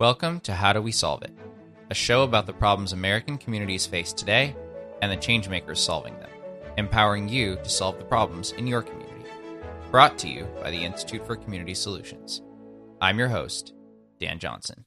Welcome 0.00 0.38
to 0.42 0.54
How 0.54 0.72
Do 0.72 0.80
We 0.80 0.92
Solve 0.92 1.24
It, 1.24 1.32
a 1.90 1.94
show 1.94 2.22
about 2.22 2.46
the 2.46 2.52
problems 2.52 2.92
American 2.92 3.36
communities 3.36 3.84
face 3.84 4.12
today 4.12 4.54
and 5.02 5.10
the 5.10 5.16
changemakers 5.16 5.78
solving 5.78 6.16
them, 6.20 6.30
empowering 6.76 7.28
you 7.28 7.56
to 7.56 7.68
solve 7.68 7.98
the 7.98 8.04
problems 8.04 8.52
in 8.52 8.68
your 8.68 8.80
community. 8.80 9.24
Brought 9.90 10.16
to 10.18 10.28
you 10.28 10.46
by 10.62 10.70
the 10.70 10.84
Institute 10.84 11.26
for 11.26 11.34
Community 11.34 11.74
Solutions. 11.74 12.42
I'm 13.00 13.18
your 13.18 13.26
host, 13.26 13.72
Dan 14.20 14.38
Johnson. 14.38 14.84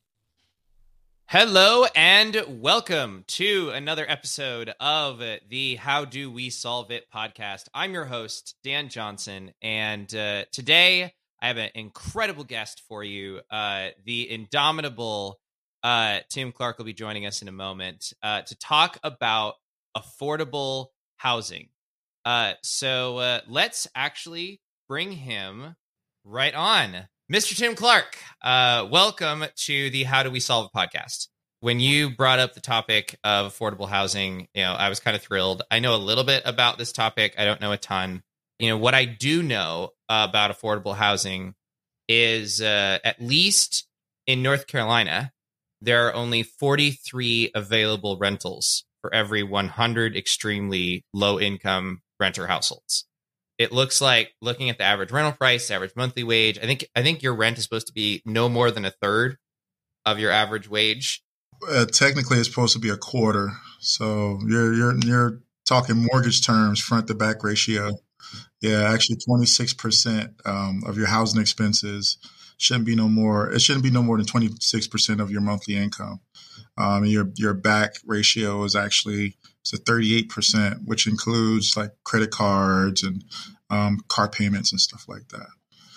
Hello 1.26 1.88
and 1.94 2.46
welcome 2.48 3.26
to 3.28 3.72
another 3.72 4.06
episode 4.08 4.74
of 4.80 5.22
the 5.50 5.76
How 5.76 6.06
Do 6.06 6.32
We 6.32 6.50
Solve 6.50 6.90
It 6.90 7.08
podcast. 7.14 7.66
I'm 7.74 7.94
your 7.94 8.06
host, 8.06 8.56
Dan 8.64 8.88
Johnson, 8.88 9.52
and 9.62 10.16
uh, 10.16 10.46
today 10.54 11.16
I 11.42 11.48
have 11.48 11.58
an 11.58 11.72
incredible 11.74 12.44
guest 12.44 12.84
for 12.88 13.04
you. 13.04 13.42
Uh, 13.50 13.90
the 14.06 14.30
indomitable 14.30 15.40
uh, 15.84 16.20
Tim 16.30 16.52
Clark 16.52 16.78
will 16.78 16.86
be 16.86 16.94
joining 16.94 17.26
us 17.26 17.42
in 17.42 17.48
a 17.48 17.52
moment 17.52 18.14
uh, 18.22 18.44
to 18.44 18.56
talk 18.58 19.00
about 19.04 19.56
affordable 19.98 20.88
housing. 21.18 21.70
Uh, 22.26 22.54
so 22.62 23.18
uh, 23.18 23.40
let's 23.48 23.88
actually 23.96 24.62
bring 24.88 25.12
him 25.12 25.76
right 26.24 26.54
on. 26.54 27.08
Mr. 27.34 27.58
Tim 27.58 27.74
Clark, 27.74 28.20
uh, 28.44 28.88
welcome 28.92 29.46
to 29.56 29.90
the 29.90 30.04
How 30.04 30.22
Do 30.22 30.30
We 30.30 30.40
Solve 30.40 30.70
podcast. 30.76 31.28
When 31.62 31.80
you 31.80 32.12
brought 32.12 32.40
up 32.40 32.54
the 32.54 32.62
topic 32.62 33.18
of 33.24 33.52
affordable 33.52 33.88
housing, 33.88 34.48
you 34.54 34.62
know, 34.62 34.74
I 34.74 34.90
was 34.90 35.00
kind 35.00 35.16
of 35.16 35.24
thrilled. 35.24 35.64
I 35.72 35.80
know 35.80 35.96
a 35.96 35.98
little 35.98 36.24
bit 36.24 36.44
about 36.46 36.78
this 36.78 36.92
topic. 36.92 37.34
I 37.38 37.46
don't 37.46 37.62
know 37.62 37.72
a 37.72 37.78
ton 37.78 38.22
you 38.62 38.70
know 38.70 38.78
what 38.78 38.94
I 38.94 39.06
do 39.06 39.42
know 39.42 39.90
about 40.08 40.52
affordable 40.52 40.96
housing 40.96 41.56
is 42.08 42.62
uh, 42.62 43.00
at 43.04 43.22
least 43.22 43.88
in 44.28 44.44
North 44.44 44.68
Carolina 44.68 45.32
there 45.82 46.08
are 46.08 46.14
only 46.14 46.44
43 46.44 47.52
available 47.56 48.18
rentals 48.18 48.86
for 49.02 49.12
every 49.14 49.42
100 49.42 50.16
extremely 50.16 51.04
low 51.12 51.40
income 51.40 52.02
renter 52.20 52.46
households. 52.46 53.06
It 53.58 53.72
looks 53.72 54.00
like 54.00 54.34
looking 54.42 54.70
at 54.70 54.78
the 54.78 54.84
average 54.84 55.12
rental 55.12 55.34
price, 55.34 55.72
average 55.72 55.96
monthly 55.96 56.24
wage. 56.24 56.58
I 56.60 56.62
think 56.62 56.86
I 56.96 57.02
think 57.02 57.22
your 57.22 57.36
rent 57.36 57.58
is 57.58 57.64
supposed 57.64 57.88
to 57.88 57.94
be 57.94 58.22
no 58.26 58.48
more 58.48 58.72
than 58.72 58.86
a 58.86 58.92
third 58.92 59.38
of 60.06 60.20
your 60.20 60.32
average 60.32 60.70
wage. 60.70 61.24
Uh, 61.68 61.86
technically, 61.86 62.38
it's 62.38 62.50
supposed 62.50 62.74
to 62.74 62.80
be 62.80 62.90
a 62.90 62.98
quarter. 62.98 63.52
So 63.80 64.40
you're 64.48 64.74
you're 64.74 64.98
you're 65.00 65.40
talking 65.66 66.08
mortgage 66.12 66.46
terms, 66.46 66.80
front 66.80 67.08
to 67.08 67.14
back 67.14 67.44
ratio. 67.44 67.92
Yeah, 68.62 68.92
actually, 68.94 69.18
twenty 69.18 69.46
six 69.46 69.74
percent 69.74 70.34
um, 70.46 70.84
of 70.86 70.98
your 70.98 71.08
housing 71.08 71.42
expenses 71.42 72.18
shouldn't 72.58 72.86
be 72.86 72.96
no 72.96 73.08
more. 73.08 73.50
It 73.52 73.62
shouldn't 73.62 73.84
be 73.84 73.92
no 73.92 74.04
more 74.04 74.18
than 74.18 74.26
twenty 74.26 74.50
six 74.60 74.88
percent 74.88 75.20
of 75.20 75.32
your 75.32 75.42
monthly 75.42 75.76
income. 75.76 76.22
Um, 76.78 77.06
your 77.06 77.32
your 77.36 77.54
back 77.54 77.96
ratio 78.06 78.64
is 78.64 78.76
actually 78.76 79.38
a 79.74 79.78
thirty 79.78 80.16
eight 80.16 80.30
percent, 80.30 80.82
which 80.86 81.08
includes 81.08 81.76
like 81.76 81.92
credit 82.04 82.32
cards 82.32 83.04
and 83.04 83.24
um, 83.70 84.00
car 84.08 84.30
payments 84.30 84.72
and 84.72 84.80
stuff 84.80 85.06
like 85.08 85.28
that. 85.30 85.48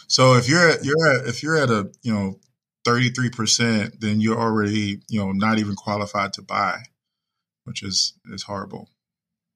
So 0.06 0.34
if 0.34 0.48
you're 0.48 0.70
at, 0.70 0.84
you're 0.84 1.08
at, 1.08 1.26
if 1.26 1.42
you're 1.42 1.58
at 1.58 1.70
a 1.70 1.90
you 2.02 2.14
know 2.14 2.40
thirty 2.84 3.10
three 3.10 3.30
percent, 3.30 4.00
then 4.00 4.20
you're 4.20 4.40
already 4.40 5.00
you 5.08 5.20
know 5.20 5.32
not 5.32 5.58
even 5.58 5.74
qualified 5.74 6.32
to 6.34 6.42
buy, 6.42 6.78
which 7.64 7.82
is 7.82 8.14
is 8.32 8.44
horrible 8.44 8.88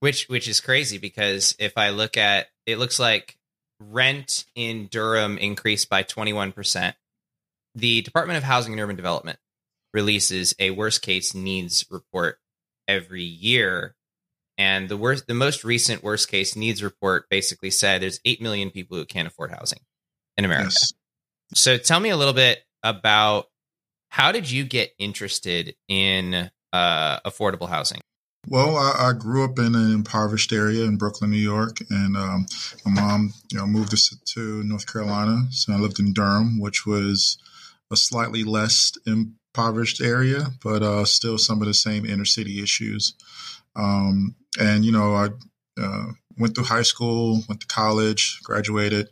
which 0.00 0.28
which 0.28 0.48
is 0.48 0.60
crazy 0.60 0.98
because 0.98 1.54
if 1.58 1.76
I 1.76 1.90
look 1.90 2.16
at 2.16 2.48
it 2.68 2.78
looks 2.78 2.98
like 2.98 3.38
rent 3.80 4.44
in 4.54 4.88
Durham 4.88 5.38
increased 5.38 5.88
by 5.88 6.02
21%. 6.02 6.92
The 7.74 8.02
Department 8.02 8.36
of 8.36 8.42
Housing 8.42 8.74
and 8.74 8.82
Urban 8.82 8.96
Development 8.96 9.38
releases 9.94 10.54
a 10.58 10.70
worst 10.70 11.00
case 11.00 11.34
needs 11.34 11.86
report 11.90 12.38
every 12.86 13.22
year 13.22 13.94
and 14.58 14.88
the 14.88 14.96
worst 14.96 15.26
the 15.26 15.34
most 15.34 15.64
recent 15.64 16.02
worst 16.02 16.28
case 16.28 16.56
needs 16.56 16.82
report 16.82 17.28
basically 17.30 17.70
said 17.70 18.02
there's 18.02 18.20
8 18.24 18.42
million 18.42 18.70
people 18.70 18.96
who 18.96 19.04
can't 19.06 19.28
afford 19.28 19.50
housing 19.50 19.78
in 20.36 20.44
America. 20.44 20.70
Yes. 20.70 20.92
So 21.54 21.78
tell 21.78 22.00
me 22.00 22.10
a 22.10 22.16
little 22.16 22.34
bit 22.34 22.58
about 22.82 23.46
how 24.10 24.32
did 24.32 24.50
you 24.50 24.64
get 24.64 24.92
interested 24.98 25.74
in 25.86 26.50
uh, 26.72 27.20
affordable 27.20 27.68
housing? 27.68 28.00
Well, 28.50 28.78
I, 28.78 29.10
I, 29.10 29.12
grew 29.12 29.44
up 29.44 29.58
in 29.58 29.74
an 29.74 29.92
impoverished 29.92 30.54
area 30.54 30.84
in 30.84 30.96
Brooklyn, 30.96 31.30
New 31.30 31.36
York, 31.36 31.80
and 31.90 32.16
um, 32.16 32.46
my 32.86 32.92
mom, 32.92 33.34
you 33.52 33.58
know, 33.58 33.66
moved 33.66 33.92
us 33.92 34.16
to 34.24 34.62
North 34.62 34.90
Carolina. 34.90 35.42
So 35.50 35.74
I 35.74 35.76
lived 35.76 36.00
in 36.00 36.14
Durham, 36.14 36.58
which 36.58 36.86
was 36.86 37.36
a 37.90 37.96
slightly 37.96 38.44
less 38.44 38.92
impoverished 39.06 40.00
area, 40.00 40.46
but 40.64 40.82
uh, 40.82 41.04
still 41.04 41.36
some 41.36 41.60
of 41.60 41.68
the 41.68 41.74
same 41.74 42.06
inner 42.06 42.24
city 42.24 42.62
issues. 42.62 43.12
Um, 43.76 44.34
and 44.58 44.82
you 44.82 44.92
know, 44.92 45.14
I 45.14 45.28
uh, 45.78 46.06
went 46.38 46.54
through 46.54 46.64
high 46.64 46.82
school, 46.82 47.42
went 47.50 47.60
to 47.60 47.66
college, 47.66 48.40
graduated, 48.44 49.08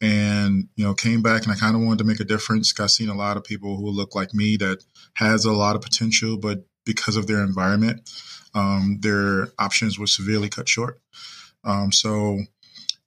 and 0.00 0.68
you 0.76 0.84
know, 0.84 0.94
came 0.94 1.20
back, 1.20 1.42
and 1.42 1.50
I 1.50 1.56
kind 1.56 1.74
of 1.74 1.82
wanted 1.82 1.98
to 1.98 2.04
make 2.04 2.20
a 2.20 2.24
difference. 2.24 2.78
I've 2.78 2.92
seen 2.92 3.08
a 3.08 3.16
lot 3.16 3.36
of 3.36 3.42
people 3.42 3.76
who 3.76 3.90
look 3.90 4.14
like 4.14 4.32
me 4.32 4.56
that 4.58 4.84
has 5.14 5.44
a 5.44 5.52
lot 5.52 5.74
of 5.74 5.82
potential, 5.82 6.36
but 6.38 6.64
because 6.84 7.16
of 7.16 7.26
their 7.26 7.42
environment 7.42 8.08
um, 8.54 8.98
their 9.00 9.48
options 9.58 9.98
were 9.98 10.06
severely 10.06 10.48
cut 10.48 10.68
short. 10.68 11.00
Um, 11.64 11.92
so, 11.92 12.40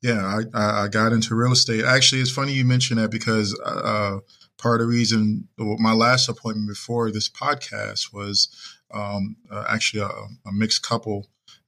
yeah, 0.02 0.42
I, 0.54 0.84
I, 0.84 0.88
got 0.88 1.14
into 1.14 1.36
real 1.36 1.52
estate. 1.52 1.86
Actually, 1.86 2.22
it's 2.22 2.32
funny 2.32 2.54
you 2.54 2.66
mentioned 2.66 3.00
that 3.00 3.12
because 3.12 3.58
uh, 3.66 4.20
part 4.58 4.82
of 4.82 4.88
the 4.88 4.92
reason 4.92 5.48
my 5.58 5.94
last 5.94 6.30
appointment 6.30 6.68
before 6.68 7.12
this 7.12 7.30
podcast 7.30 8.14
was 8.14 8.50
um, 8.94 9.36
uh, 9.52 9.66
actually 9.70 10.04
a, 10.04 10.08
a, 10.08 10.52
mixed 10.52 10.84
couple 10.84 11.28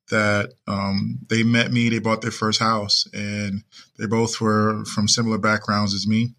that 0.09 0.53
um, 0.67 1.19
they 1.29 1.43
met 1.43 1.71
me. 1.71 1.89
They 1.89 1.99
bought 1.99 2.21
their 2.21 2.31
first 2.31 2.59
house, 2.59 3.07
and 3.13 3.63
they 3.97 4.05
both 4.05 4.41
were 4.41 4.83
from 4.85 5.07
similar 5.07 5.37
backgrounds 5.37 5.93
as 5.93 6.05
me, 6.05 6.35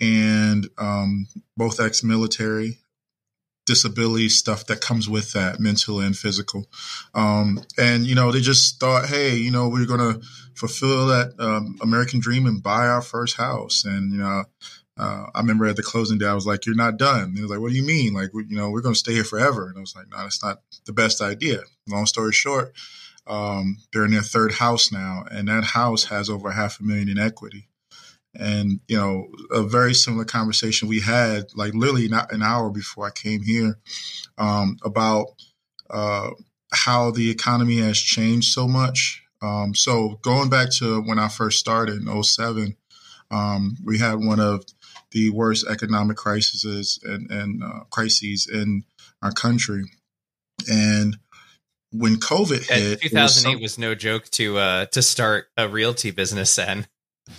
and 0.00 0.68
um, 0.78 1.26
both 1.56 1.80
ex-military 1.80 2.78
disability 3.68 4.28
stuff 4.30 4.66
that 4.66 4.80
comes 4.80 5.08
with 5.08 5.32
that, 5.34 5.60
mental 5.60 6.00
and 6.00 6.16
physical. 6.16 6.66
Um, 7.14 7.60
and 7.78 8.06
you 8.06 8.14
know, 8.14 8.32
they 8.32 8.40
just 8.40 8.80
thought, 8.80 9.06
hey, 9.06 9.36
you 9.36 9.52
know, 9.52 9.68
we're 9.68 9.86
gonna 9.86 10.18
fulfill 10.54 11.06
that 11.08 11.34
um, 11.38 11.76
American 11.80 12.18
dream 12.18 12.46
and 12.46 12.62
buy 12.62 12.86
our 12.86 13.02
first 13.02 13.36
house. 13.36 13.84
And 13.84 14.12
you 14.12 14.18
know, 14.18 14.44
uh, 14.96 15.26
I 15.34 15.40
remember 15.40 15.66
at 15.66 15.76
the 15.76 15.82
closing 15.82 16.18
day, 16.18 16.26
I 16.26 16.34
was 16.34 16.46
like, 16.46 16.66
"You're 16.66 16.74
not 16.74 16.96
done." 16.96 17.22
And 17.22 17.36
he 17.36 17.42
was 17.42 17.50
like, 17.50 17.60
"What 17.60 17.70
do 17.70 17.76
you 17.76 17.84
mean? 17.84 18.14
Like, 18.14 18.30
you 18.32 18.56
know, 18.56 18.70
we're 18.70 18.80
gonna 18.80 18.96
stay 18.96 19.12
here 19.12 19.24
forever?" 19.24 19.68
And 19.68 19.76
I 19.76 19.80
was 19.80 19.94
like, 19.94 20.08
"No, 20.10 20.16
that's 20.16 20.42
not 20.42 20.62
the 20.86 20.92
best 20.92 21.20
idea." 21.20 21.60
Long 21.86 22.06
story 22.06 22.32
short. 22.32 22.72
Um, 23.26 23.76
they're 23.92 24.06
in 24.06 24.12
their 24.12 24.22
third 24.22 24.54
house 24.54 24.90
now, 24.90 25.24
and 25.30 25.48
that 25.48 25.62
house 25.62 26.04
has 26.04 26.30
over 26.30 26.50
half 26.50 26.80
a 26.80 26.82
million 26.82 27.10
in 27.10 27.18
equity 27.18 27.67
and 28.34 28.80
you 28.88 28.96
know 28.96 29.26
a 29.50 29.62
very 29.62 29.94
similar 29.94 30.24
conversation 30.24 30.88
we 30.88 31.00
had 31.00 31.44
like 31.54 31.74
literally 31.74 32.08
not 32.08 32.32
an 32.32 32.42
hour 32.42 32.70
before 32.70 33.06
i 33.06 33.10
came 33.10 33.42
here 33.42 33.78
um, 34.36 34.76
about 34.84 35.26
uh, 35.90 36.30
how 36.72 37.10
the 37.10 37.30
economy 37.30 37.78
has 37.78 37.98
changed 37.98 38.52
so 38.52 38.68
much. 38.68 39.22
Um, 39.40 39.74
so 39.74 40.18
going 40.22 40.50
back 40.50 40.70
to 40.72 41.00
when 41.02 41.18
i 41.18 41.28
first 41.28 41.58
started 41.58 42.02
in 42.02 42.22
07 42.22 42.76
um, 43.30 43.76
we 43.84 43.98
had 43.98 44.14
one 44.14 44.40
of 44.40 44.64
the 45.12 45.30
worst 45.30 45.66
economic 45.68 46.16
crises 46.16 46.98
and, 47.04 47.30
and 47.30 47.62
uh, 47.62 47.80
crises 47.90 48.48
in 48.52 48.84
our 49.22 49.32
country. 49.32 49.84
And 50.68 51.16
when 51.92 52.16
covid 52.16 52.68
hit 52.68 53.00
2008 53.00 53.12
was, 53.14 53.42
some- 53.42 53.60
was, 53.60 53.78
no 53.78 53.94
joke 53.94 54.24
to 54.30 54.58
uh, 54.58 54.86
to 54.86 55.00
start 55.02 55.46
a 55.56 55.68
realty 55.68 56.10
business 56.10 56.54
then 56.56 56.86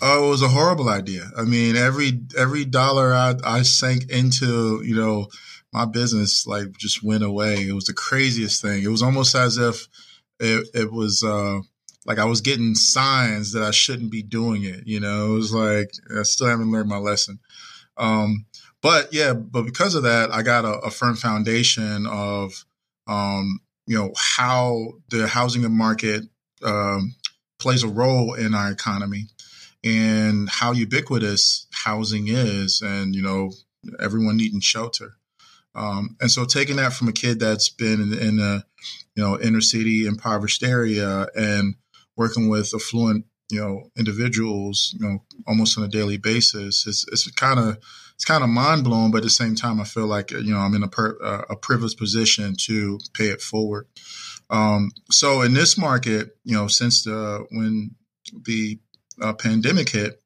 Oh, 0.01 0.27
it 0.27 0.29
was 0.29 0.41
a 0.41 0.47
horrible 0.47 0.89
idea. 0.89 1.29
I 1.38 1.44
mean, 1.44 1.75
every 1.75 2.22
every 2.38 2.66
dollar 2.66 3.13
I, 3.13 3.35
I 3.44 3.61
sank 3.63 4.09
into, 4.09 4.81
you 4.83 4.95
know, 4.95 5.27
my 5.74 5.86
business 5.86 6.47
like 6.47 6.77
just 6.77 7.03
went 7.03 7.24
away. 7.24 7.68
It 7.68 7.74
was 7.74 7.86
the 7.86 7.94
craziest 7.94 8.62
thing. 8.62 8.83
It 8.83 8.88
was 8.88 9.03
almost 9.03 9.36
as 9.36 9.57
if 9.57 9.88
it, 10.39 10.68
it 10.74 10.91
was 10.91 11.24
uh, 11.24 11.59
like 12.06 12.18
I 12.18 12.25
was 12.25 12.41
getting 12.41 12.75
signs 12.75 13.51
that 13.53 13.63
I 13.63 13.71
shouldn't 13.71 14.12
be 14.12 14.24
doing 14.24 14.63
it. 14.63 14.88
You 14.88 15.00
know, 15.00 15.33
it 15.33 15.36
was 15.36 15.53
like 15.53 15.92
I 16.18 16.24
still 16.24 16.47
haven't 16.47 16.71
learned 16.71 16.89
my 16.89 16.97
lesson. 16.97 17.39
Um, 17.97 18.45
but 18.81 19.13
yeah, 19.13 19.33
but 19.33 19.63
because 19.63 19.95
of 19.95 20.03
that, 20.03 20.31
I 20.31 20.42
got 20.42 20.63
a, 20.63 20.80
a 20.80 20.89
firm 20.89 21.15
foundation 21.15 22.07
of, 22.07 22.65
um, 23.07 23.59
you 23.85 23.97
know, 23.97 24.13
how 24.15 24.94
the 25.09 25.27
housing 25.27 25.69
market 25.71 26.24
um, 26.63 27.15
plays 27.59 27.83
a 27.83 27.88
role 27.89 28.33
in 28.35 28.56
our 28.56 28.71
economy 28.71 29.25
and 29.84 30.50
how 30.50 30.72
ubiquitous 30.72 31.68
housing 31.72 32.28
is 32.28 32.81
and 32.81 33.16
you 33.16 33.22
know 33.22 33.52
everyone 34.00 34.38
needing 34.38 34.60
shelter 34.60 35.14
um, 35.76 36.18
and 36.20 36.31
so 36.31 36.46
taking 36.46 36.76
that 36.78 36.94
from 36.94 37.08
a 37.08 37.14
kid 37.14 37.40
that's 37.40 37.70
been 37.70 38.02
in, 38.02 38.14
in 38.14 38.40
a 38.40 38.66
you 39.16 39.24
know 39.24 39.40
inner 39.40 39.62
city 39.62 40.06
impoverished 40.06 40.64
area 40.64 41.28
and 41.36 41.76
working 42.18 42.50
with 42.50 42.74
affluent 42.74 43.26
you 43.50 43.60
know 43.60 43.90
individuals 43.98 44.96
you 45.00 45.08
know 45.08 45.20
almost 45.48 45.78
on 45.78 45.84
a 45.84 45.88
daily 45.88 46.18
basis 46.18 46.86
it's, 46.86 47.06
it's 47.12 47.30
kind 47.31 47.60
of 47.60 47.78
it's 48.20 48.26
kind 48.26 48.44
of 48.44 48.50
mind 48.50 48.84
blowing, 48.84 49.12
but 49.12 49.20
at 49.20 49.24
the 49.24 49.30
same 49.30 49.56
time, 49.56 49.80
I 49.80 49.86
feel 49.86 50.06
like 50.06 50.31
you 50.31 50.52
know 50.52 50.58
I'm 50.58 50.76
in 50.76 50.84
a 50.84 50.90
per, 50.90 51.18
uh, 51.24 51.44
a 51.50 51.56
privileged 51.56 51.98
position 51.98 52.54
to 52.66 53.00
pay 53.14 53.28
it 53.28 53.42
forward. 53.42 53.88
Um, 54.50 54.92
so 55.10 55.42
in 55.42 55.54
this 55.54 55.78
market, 55.78 56.36
you 56.44 56.54
know, 56.54 56.68
since 56.68 57.04
the 57.04 57.46
when 57.50 57.96
the 58.34 58.78
uh, 59.21 59.33
pandemic 59.33 59.89
hit, 59.89 60.21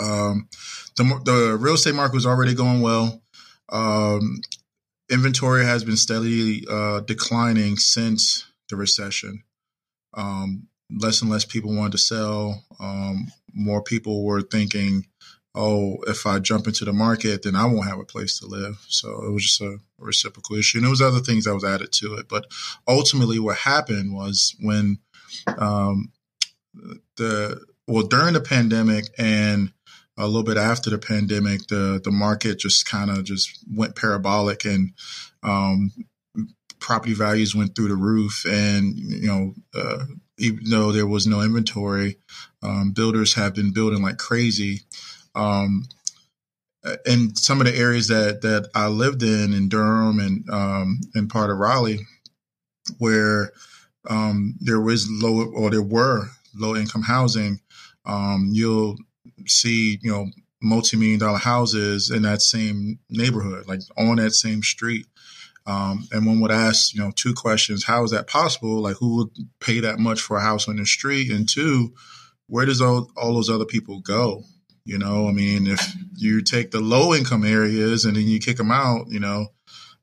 um, 0.00 0.48
the 0.96 1.20
the 1.24 1.56
real 1.58 1.74
estate 1.74 1.94
market 1.94 2.14
was 2.14 2.26
already 2.26 2.54
going 2.54 2.80
well. 2.80 3.22
Um, 3.68 4.40
inventory 5.10 5.64
has 5.64 5.84
been 5.84 5.96
steadily 5.96 6.64
uh, 6.70 7.00
declining 7.00 7.76
since 7.76 8.46
the 8.68 8.76
recession. 8.76 9.42
Um, 10.14 10.68
less 10.90 11.22
and 11.22 11.30
less 11.30 11.44
people 11.44 11.74
wanted 11.74 11.92
to 11.92 11.98
sell. 11.98 12.64
Um, 12.78 13.28
more 13.54 13.82
people 13.82 14.24
were 14.24 14.42
thinking, 14.42 15.06
"Oh, 15.54 15.98
if 16.06 16.26
I 16.26 16.38
jump 16.38 16.66
into 16.66 16.84
the 16.84 16.92
market, 16.92 17.42
then 17.42 17.56
I 17.56 17.66
won't 17.66 17.88
have 17.88 17.98
a 17.98 18.04
place 18.04 18.38
to 18.38 18.46
live." 18.46 18.84
So 18.88 19.24
it 19.24 19.30
was 19.30 19.44
just 19.44 19.60
a, 19.60 19.78
reciprocal 19.98 20.56
issue, 20.56 20.78
and 20.78 20.84
there 20.84 20.90
was 20.90 21.00
other 21.00 21.20
things 21.20 21.44
that 21.44 21.54
was 21.54 21.62
added 21.62 21.92
to 21.92 22.14
it. 22.14 22.28
But 22.28 22.46
ultimately, 22.88 23.38
what 23.38 23.56
happened 23.56 24.12
was 24.12 24.56
when 24.58 24.98
um, 25.46 26.10
the 27.16 27.64
well 27.86 28.06
during 28.06 28.34
the 28.34 28.40
pandemic 28.40 29.06
and 29.18 29.72
a 30.18 30.26
little 30.26 30.42
bit 30.42 30.56
after 30.56 30.90
the 30.90 30.98
pandemic, 30.98 31.66
the 31.68 32.00
the 32.02 32.10
market 32.10 32.58
just 32.58 32.86
kind 32.86 33.10
of 33.10 33.24
just 33.24 33.64
went 33.72 33.96
parabolic, 33.96 34.64
and 34.64 34.92
um, 35.42 35.92
property 36.78 37.14
values 37.14 37.54
went 37.54 37.74
through 37.74 37.88
the 37.88 37.96
roof. 37.96 38.44
And 38.48 38.96
you 38.96 39.26
know, 39.26 39.54
uh, 39.74 40.04
even 40.38 40.64
though 40.68 40.92
there 40.92 41.06
was 41.06 41.26
no 41.26 41.40
inventory, 41.40 42.18
um, 42.62 42.92
builders 42.92 43.34
have 43.34 43.54
been 43.54 43.72
building 43.72 44.02
like 44.02 44.18
crazy. 44.18 44.82
Um, 45.34 45.84
in 47.06 47.34
some 47.36 47.60
of 47.60 47.66
the 47.66 47.76
areas 47.76 48.08
that 48.08 48.42
that 48.42 48.68
I 48.74 48.88
lived 48.88 49.22
in 49.22 49.52
in 49.52 49.68
Durham 49.68 50.18
and 50.18 50.48
um, 50.50 51.00
and 51.14 51.30
part 51.30 51.50
of 51.50 51.58
Raleigh, 51.58 52.00
where 52.98 53.52
um, 54.08 54.56
there 54.60 54.80
was 54.80 55.08
low 55.10 55.44
or 55.44 55.70
there 55.70 55.82
were 55.82 56.28
low 56.54 56.76
income 56.76 57.02
housing, 57.02 57.60
um, 58.04 58.50
you'll 58.52 58.96
see, 59.46 59.98
you 60.02 60.10
know, 60.10 60.26
multi-million 60.62 61.18
dollar 61.18 61.38
houses 61.38 62.10
in 62.10 62.22
that 62.22 62.40
same 62.40 62.98
neighborhood, 63.10 63.66
like 63.66 63.80
on 63.96 64.16
that 64.16 64.32
same 64.32 64.62
street. 64.62 65.06
Um, 65.66 66.08
and 66.10 66.26
one 66.26 66.40
would 66.40 66.50
ask, 66.50 66.92
you 66.94 67.00
know, 67.00 67.12
two 67.14 67.34
questions: 67.34 67.84
How 67.84 68.02
is 68.02 68.10
that 68.10 68.26
possible? 68.26 68.82
Like, 68.82 68.96
who 68.96 69.16
would 69.16 69.28
pay 69.60 69.80
that 69.80 69.98
much 69.98 70.20
for 70.20 70.36
a 70.36 70.42
house 70.42 70.68
on 70.68 70.76
the 70.76 70.86
street? 70.86 71.30
And 71.30 71.48
two, 71.48 71.94
where 72.48 72.66
does 72.66 72.80
all, 72.80 73.10
all 73.16 73.34
those 73.34 73.50
other 73.50 73.64
people 73.64 74.00
go? 74.00 74.42
You 74.84 74.98
know, 74.98 75.28
I 75.28 75.32
mean, 75.32 75.68
if 75.68 75.94
you 76.16 76.42
take 76.42 76.72
the 76.72 76.80
low 76.80 77.14
income 77.14 77.44
areas 77.44 78.04
and 78.04 78.16
then 78.16 78.26
you 78.26 78.40
kick 78.40 78.56
them 78.56 78.72
out, 78.72 79.06
you 79.08 79.20
know, 79.20 79.46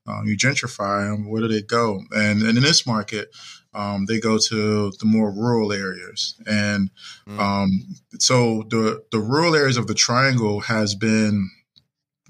um, 0.06 0.26
you 0.26 0.36
gentrify 0.36 1.10
them, 1.10 1.28
where 1.28 1.42
do 1.42 1.48
they 1.48 1.60
go? 1.60 2.00
And, 2.12 2.42
and 2.42 2.56
in 2.56 2.62
this 2.62 2.86
market, 2.86 3.28
um, 3.74 4.06
they 4.06 4.18
go 4.18 4.38
to 4.38 4.92
the 4.98 5.06
more 5.06 5.30
rural 5.30 5.72
areas. 5.72 6.34
And 6.46 6.90
mm. 7.28 7.38
um, 7.38 7.96
so 8.18 8.64
the 8.68 9.02
the 9.12 9.20
rural 9.20 9.54
areas 9.54 9.76
of 9.76 9.86
the 9.86 9.94
triangle 9.94 10.60
has 10.60 10.94
been 10.94 11.50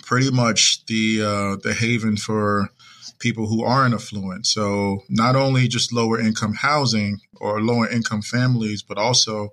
pretty 0.02 0.30
much 0.30 0.84
the 0.86 1.22
uh, 1.22 1.56
the 1.62 1.74
haven 1.74 2.16
for 2.16 2.70
people 3.18 3.46
who 3.46 3.64
aren't 3.64 3.94
affluent. 3.94 4.46
So 4.46 5.00
not 5.08 5.36
only 5.36 5.68
just 5.68 5.92
lower 5.92 6.18
income 6.18 6.54
housing 6.54 7.20
or 7.40 7.60
lower 7.60 7.88
income 7.88 8.22
families, 8.22 8.82
but 8.82 8.98
also 8.98 9.50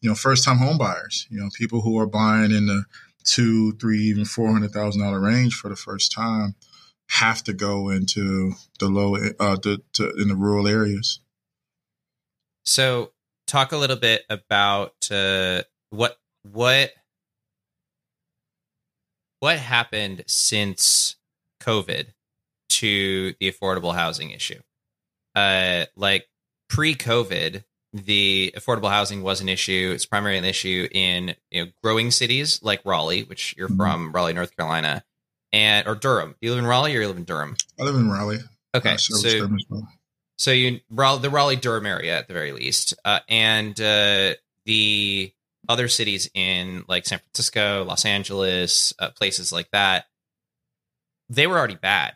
you 0.00 0.08
know 0.08 0.14
first 0.14 0.44
time 0.44 0.58
home 0.58 0.78
buyers. 0.78 1.26
You 1.30 1.38
know 1.38 1.50
people 1.56 1.82
who 1.82 1.98
are 1.98 2.06
buying 2.06 2.50
in 2.50 2.66
the 2.66 2.84
two, 3.24 3.72
three, 3.72 4.00
even 4.04 4.24
four 4.24 4.50
hundred 4.50 4.72
thousand 4.72 5.02
dollar 5.02 5.20
range 5.20 5.54
for 5.54 5.68
the 5.68 5.76
first 5.76 6.10
time 6.12 6.54
have 7.10 7.42
to 7.44 7.52
go 7.52 7.88
into 7.88 8.52
the 8.80 8.88
low 8.88 9.16
uh, 9.16 9.56
the, 9.56 9.80
to, 9.94 10.10
in 10.20 10.28
the 10.28 10.36
rural 10.36 10.68
areas. 10.68 11.20
So, 12.68 13.12
talk 13.46 13.72
a 13.72 13.78
little 13.78 13.96
bit 13.96 14.26
about 14.28 15.08
uh, 15.10 15.62
what 15.88 16.18
what 16.42 16.92
what 19.40 19.56
happened 19.58 20.24
since 20.26 21.16
COVID 21.62 22.08
to 22.68 23.34
the 23.40 23.50
affordable 23.50 23.94
housing 23.94 24.32
issue. 24.32 24.60
Uh, 25.34 25.86
like 25.96 26.28
pre-COVID, 26.68 27.64
the 27.94 28.52
affordable 28.54 28.90
housing 28.90 29.22
was 29.22 29.40
an 29.40 29.48
issue. 29.48 29.92
It's 29.94 30.04
primarily 30.04 30.38
an 30.38 30.44
issue 30.44 30.88
in 30.92 31.36
you 31.50 31.64
know 31.64 31.70
growing 31.82 32.10
cities 32.10 32.62
like 32.62 32.82
Raleigh, 32.84 33.22
which 33.22 33.54
you're 33.56 33.68
mm-hmm. 33.68 33.78
from, 33.78 34.12
Raleigh, 34.12 34.34
North 34.34 34.54
Carolina, 34.54 35.04
and 35.54 35.88
or 35.88 35.94
Durham. 35.94 36.32
Do 36.38 36.46
you 36.46 36.50
live 36.50 36.58
in 36.58 36.66
Raleigh 36.66 36.94
or 36.94 37.00
you 37.00 37.08
live 37.08 37.16
in 37.16 37.24
Durham? 37.24 37.56
I 37.80 37.84
live 37.84 37.94
in 37.94 38.10
Raleigh. 38.10 38.40
Okay, 38.74 38.92
uh, 38.92 38.96
so 38.98 39.48
so 40.38 40.52
you 40.52 40.80
the 40.88 41.30
Raleigh 41.30 41.56
Durham 41.56 41.84
area 41.84 42.16
at 42.16 42.28
the 42.28 42.34
very 42.34 42.52
least, 42.52 42.94
uh, 43.04 43.18
and 43.28 43.78
uh, 43.80 44.34
the 44.64 45.32
other 45.68 45.88
cities 45.88 46.30
in 46.32 46.84
like 46.88 47.06
San 47.06 47.18
Francisco, 47.18 47.84
Los 47.84 48.04
Angeles, 48.04 48.94
uh, 49.00 49.10
places 49.10 49.52
like 49.52 49.70
that, 49.72 50.06
they 51.28 51.46
were 51.46 51.58
already 51.58 51.74
bad 51.74 52.14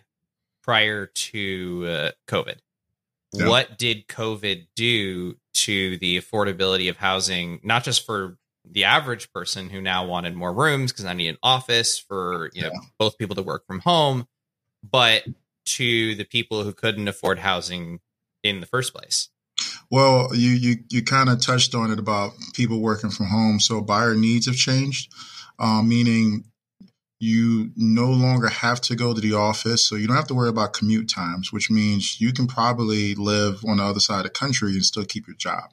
prior 0.63 1.07
to 1.07 1.85
uh, 1.87 2.11
COVID. 2.29 2.57
Yeah. 3.33 3.49
What 3.49 3.77
did 3.77 4.07
COVID 4.07 4.69
do 4.77 5.37
to 5.55 5.99
the 5.99 6.21
affordability 6.21 6.89
of 6.89 6.97
housing, 6.97 7.61
not 7.65 7.83
just 7.83 8.07
for 8.07 8.39
the 8.65 8.85
average 8.85 9.33
person 9.33 9.69
who 9.69 9.81
now 9.81 10.07
wanted 10.07 10.37
more 10.37 10.53
rooms 10.53 10.93
because 10.93 11.07
I 11.07 11.15
need 11.15 11.29
an 11.29 11.39
office 11.43 11.99
for 11.99 12.51
you 12.55 12.63
know 12.63 12.71
yeah. 12.73 12.81
both 12.99 13.19
people 13.19 13.35
to 13.35 13.43
work 13.43 13.67
from 13.67 13.81
home, 13.81 14.29
but 14.89 15.25
to 15.65 16.15
the 16.15 16.25
people 16.25 16.63
who 16.63 16.73
couldn't 16.73 17.09
afford 17.09 17.41
housing 17.41 17.99
in 18.43 18.61
the 18.61 18.67
first 18.67 18.94
place? 18.94 19.29
Well, 19.91 20.35
you 20.35 20.50
you 20.50 20.77
you 20.91 21.03
kind 21.03 21.29
of 21.29 21.41
touched 21.41 21.75
on 21.75 21.91
it 21.91 21.99
about 21.99 22.33
people 22.55 22.81
working 22.81 23.11
from 23.11 23.27
home. 23.27 23.61
So 23.61 23.81
buyer 23.81 24.15
needs 24.15 24.47
have 24.47 24.56
changed, 24.56 25.12
uh, 25.59 25.83
meaning 25.83 26.44
you 27.21 27.71
no 27.77 28.06
longer 28.06 28.49
have 28.49 28.81
to 28.81 28.97
go 28.97 29.15
to 29.15 29.21
the 29.21 29.35
office, 29.35 29.87
so 29.87 29.94
you 29.94 30.09
don't 30.09 30.17
have 30.17 30.27
to 30.29 30.35
worry 30.35 30.49
about 30.49 30.73
commute 30.73 31.09
times, 31.09 31.53
which 31.53 31.71
means 31.71 32.21
you 32.21 32.33
can 32.33 32.47
probably 32.47 33.15
live 33.15 33.65
on 33.65 33.77
the 33.77 33.85
other 33.85 34.00
side 34.00 34.19
of 34.19 34.25
the 34.25 34.31
country 34.31 34.73
and 34.73 34.85
still 34.85 35.05
keep 35.05 35.27
your 35.29 35.37
job. 35.37 35.71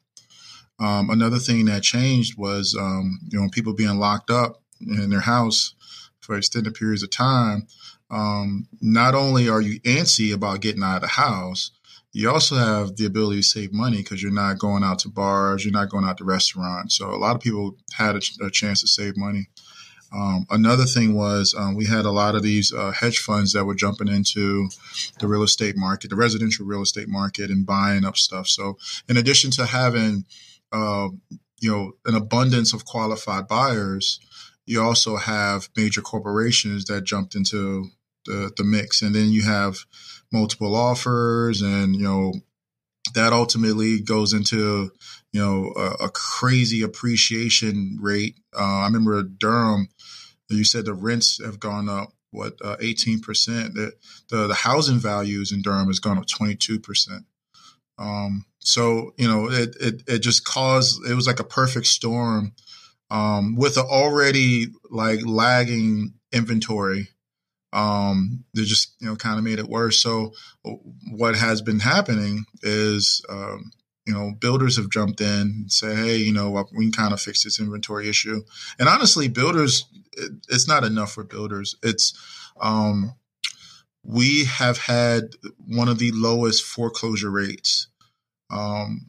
Um, 0.80 1.10
another 1.10 1.40
thing 1.40 1.66
that 1.66 1.84
changed 1.84 2.38
was 2.38 2.76
um, 2.80 3.20
you 3.30 3.40
know 3.40 3.50
people 3.50 3.74
being 3.74 3.98
locked 4.00 4.30
up 4.30 4.62
in 4.82 5.10
their 5.10 5.22
house 5.22 5.74
for 6.20 6.38
extended 6.38 6.74
periods 6.74 7.04
of 7.04 7.10
time. 7.10 7.68
Um, 8.12 8.68
not 8.82 9.16
only 9.16 9.50
are 9.50 9.62
you 9.62 9.80
antsy 9.82 10.34
about 10.34 10.62
getting 10.62 10.84
out 10.84 10.98
of 10.98 11.02
the 11.02 11.08
house, 11.08 11.72
you 12.12 12.30
also 12.30 12.56
have 12.56 12.96
the 12.96 13.06
ability 13.06 13.42
to 13.42 13.48
save 13.48 13.72
money 13.72 13.98
because 13.98 14.22
you're 14.22 14.32
not 14.32 14.58
going 14.58 14.84
out 14.84 15.00
to 15.00 15.10
bars, 15.10 15.64
you're 15.64 15.74
not 15.74 15.90
going 15.90 16.06
out 16.06 16.18
to 16.18 16.24
restaurants. 16.24 16.98
So 16.98 17.10
a 17.10 17.18
lot 17.18 17.36
of 17.36 17.42
people 17.42 17.78
had 17.94 18.16
a, 18.16 18.22
a 18.46 18.50
chance 18.50 18.82
to 18.82 18.88
save 18.88 19.16
money. 19.16 19.48
Um, 20.12 20.48
another 20.50 20.86
thing 20.86 21.16
was 21.16 21.54
um, 21.56 21.76
we 21.76 21.86
had 21.86 22.06
a 22.06 22.12
lot 22.12 22.34
of 22.34 22.42
these 22.42 22.74
uh, 22.74 22.92
hedge 22.92 23.20
funds 23.20 23.54
that 23.54 23.66
were 23.66 23.76
jumping 23.76 24.08
into 24.08 24.70
the 25.20 25.28
real 25.28 25.44
estate 25.44 25.78
market, 25.78 26.10
the 26.10 26.16
residential 26.16 26.66
real 26.66 26.82
estate 26.82 27.08
market, 27.08 27.52
and 27.52 27.66
buying 27.66 28.06
up 28.06 28.18
stuff. 28.18 28.48
So 28.48 28.78
in 29.08 29.18
addition 29.18 29.52
to 29.52 29.68
having 29.68 30.26
uh, 30.72 31.10
you 31.60 31.72
know 31.72 31.92
an 32.06 32.16
abundance 32.16 32.74
of 32.74 32.86
qualified 32.86 33.48
buyers, 33.48 34.20
you 34.66 34.82
also 34.82 35.18
have 35.18 35.70
major 35.78 36.02
corporations 36.02 36.86
that 36.86 37.04
jumped 37.04 37.36
into 37.36 37.92
the, 38.26 38.52
the 38.58 38.64
mix, 38.64 39.02
and 39.02 39.14
then 39.14 39.30
you 39.30 39.44
have 39.44 39.86
multiple 40.32 40.76
offers, 40.76 41.62
and 41.62 41.96
you 41.96 42.04
know 42.04 42.34
that 43.14 43.34
ultimately 43.34 44.00
goes 44.00 44.34
into 44.34 44.92
you 45.32 45.42
know 45.42 45.74
a, 45.76 46.06
a 46.06 46.10
crazy 46.10 46.82
appreciation 46.82 47.98
rate. 48.02 48.36
Uh, 48.58 48.80
I 48.80 48.86
remember 48.86 49.24
Durham, 49.24 49.90
you 50.50 50.64
said 50.64 50.86
the 50.86 50.94
rents 50.94 51.44
have 51.44 51.60
gone 51.60 51.90
up 51.90 52.14
what 52.32 52.54
uh, 52.64 52.78
eighteen 52.80 53.20
percent. 53.20 53.74
The, 53.74 53.94
the 54.30 54.48
the 54.48 54.54
housing 54.54 55.00
values 55.00 55.52
in 55.52 55.62
Durham 55.62 55.88
has 55.88 56.00
gone 56.00 56.18
up 56.18 56.28
twenty 56.28 56.56
two 56.56 56.80
percent. 56.80 57.26
Um, 57.98 58.46
so 58.60 59.14
you 59.18 59.28
know 59.28 59.50
it, 59.50 59.76
it 59.80 60.04
it 60.08 60.20
just 60.20 60.46
caused 60.46 61.06
it 61.10 61.16
was 61.16 61.28
like 61.28 61.40
a 61.40 61.46
perfect 61.46 61.88
storm 61.88 62.54
um, 63.10 63.56
with 63.56 63.78
an 63.78 63.86
already 63.86 64.68
like 64.90 65.20
lagging 65.26 66.14
inventory 66.32 67.10
um, 67.74 68.46
they 68.56 68.64
just 68.64 68.96
you 69.00 69.08
know 69.08 69.16
kind 69.16 69.38
of 69.38 69.44
made 69.46 69.60
it 69.60 69.70
worse. 69.70 70.02
So 70.02 70.34
what 71.12 71.36
has 71.36 71.62
been 71.62 71.80
happening 71.80 72.46
is 72.64 73.24
um, 73.30 73.72
you 74.06 74.14
know 74.14 74.34
builders 74.40 74.78
have 74.78 74.90
jumped 74.90 75.22
in 75.22 75.28
and 75.28 75.72
say, 75.72 75.96
hey, 75.96 76.18
you 76.18 76.34
know 76.34 76.52
we 76.74 76.86
can 76.86 76.94
kind 76.94 77.14
of 77.14 77.22
fix 77.22 77.44
this 77.44 77.60
inventory 77.60 78.10
issue. 78.10 78.42
And 78.80 78.90
honestly, 78.90 79.28
builders, 79.30 79.86
it, 80.14 80.32
it's 80.50 80.68
not 80.68 80.84
enough 80.84 81.14
for 81.14 81.24
builders. 81.24 81.76
It's 81.84 82.14
um, 82.62 83.16
we 84.04 84.46
have 84.46 84.78
had 84.80 85.24
one 85.68 85.90
of 85.90 86.00
the 86.00 86.12
lowest 86.14 86.64
foreclosure 86.64 87.32
rates 87.32 87.88
um, 88.52 89.02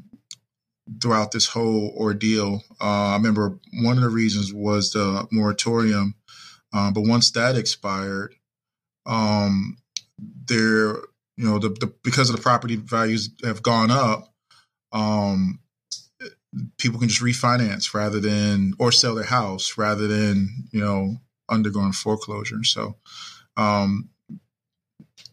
throughout 1.02 1.32
this 1.32 1.46
whole 1.48 1.94
ordeal. 1.96 2.62
Uh, 2.80 3.10
I 3.10 3.16
remember 3.16 3.58
one 3.82 3.96
of 3.96 4.02
the 4.02 4.10
reasons 4.10 4.52
was 4.54 4.92
the 4.92 5.28
moratorium 5.32 6.14
Um, 6.72 6.94
but 6.94 7.02
once 7.02 7.32
that 7.32 7.56
expired, 7.56 8.36
um, 9.06 9.76
there, 10.46 10.94
you 11.36 11.48
know, 11.48 11.58
the, 11.58 11.70
the 11.70 11.92
because 12.02 12.30
of 12.30 12.36
the 12.36 12.42
property 12.42 12.76
values 12.76 13.30
have 13.44 13.62
gone 13.62 13.90
up, 13.90 14.32
um, 14.92 15.60
people 16.78 16.98
can 16.98 17.08
just 17.08 17.22
refinance 17.22 17.94
rather 17.94 18.20
than 18.20 18.74
or 18.78 18.92
sell 18.92 19.14
their 19.14 19.24
house 19.24 19.78
rather 19.78 20.06
than 20.06 20.48
you 20.72 20.80
know 20.80 21.16
undergoing 21.48 21.92
foreclosure. 21.92 22.64
So, 22.64 22.96
um, 23.56 24.10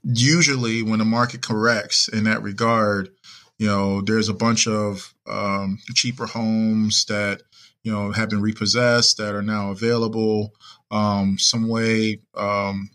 usually 0.03 0.83
when 0.83 0.99
the 0.99 1.05
market 1.05 1.41
corrects 1.41 2.07
in 2.07 2.23
that 2.25 2.41
regard, 2.41 3.09
you 3.57 3.67
know, 3.67 4.01
there's 4.01 4.29
a 4.29 4.33
bunch 4.33 4.67
of 4.67 5.13
um, 5.27 5.79
cheaper 5.93 6.25
homes 6.25 7.05
that 7.05 7.41
you 7.83 7.91
know 7.91 8.11
have 8.11 8.29
been 8.29 8.41
repossessed 8.41 9.17
that 9.17 9.35
are 9.35 9.41
now 9.41 9.71
available. 9.71 10.53
Um, 10.91 11.37
some 11.37 11.67
way 11.67 12.21
um, 12.35 12.89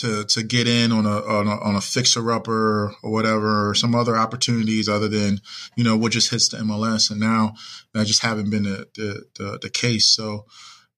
to 0.00 0.24
to 0.24 0.42
get 0.42 0.66
in 0.66 0.92
on 0.92 1.06
a 1.06 1.20
on 1.20 1.46
a, 1.46 1.60
on 1.60 1.76
a 1.76 1.80
fixer 1.80 2.32
upper 2.32 2.94
or 3.02 3.10
whatever, 3.10 3.70
or 3.70 3.74
some 3.74 3.94
other 3.94 4.16
opportunities 4.16 4.88
other 4.88 5.08
than 5.08 5.40
you 5.76 5.84
know 5.84 5.96
what 5.96 6.12
just 6.12 6.30
hits 6.30 6.48
the 6.48 6.58
MLS, 6.58 7.10
and 7.10 7.20
now 7.20 7.54
that 7.92 8.06
just 8.06 8.22
haven't 8.22 8.50
been 8.50 8.64
the 8.64 8.88
the, 8.94 9.24
the, 9.36 9.58
the 9.62 9.70
case. 9.70 10.06
So, 10.06 10.46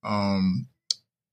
um, 0.03 0.67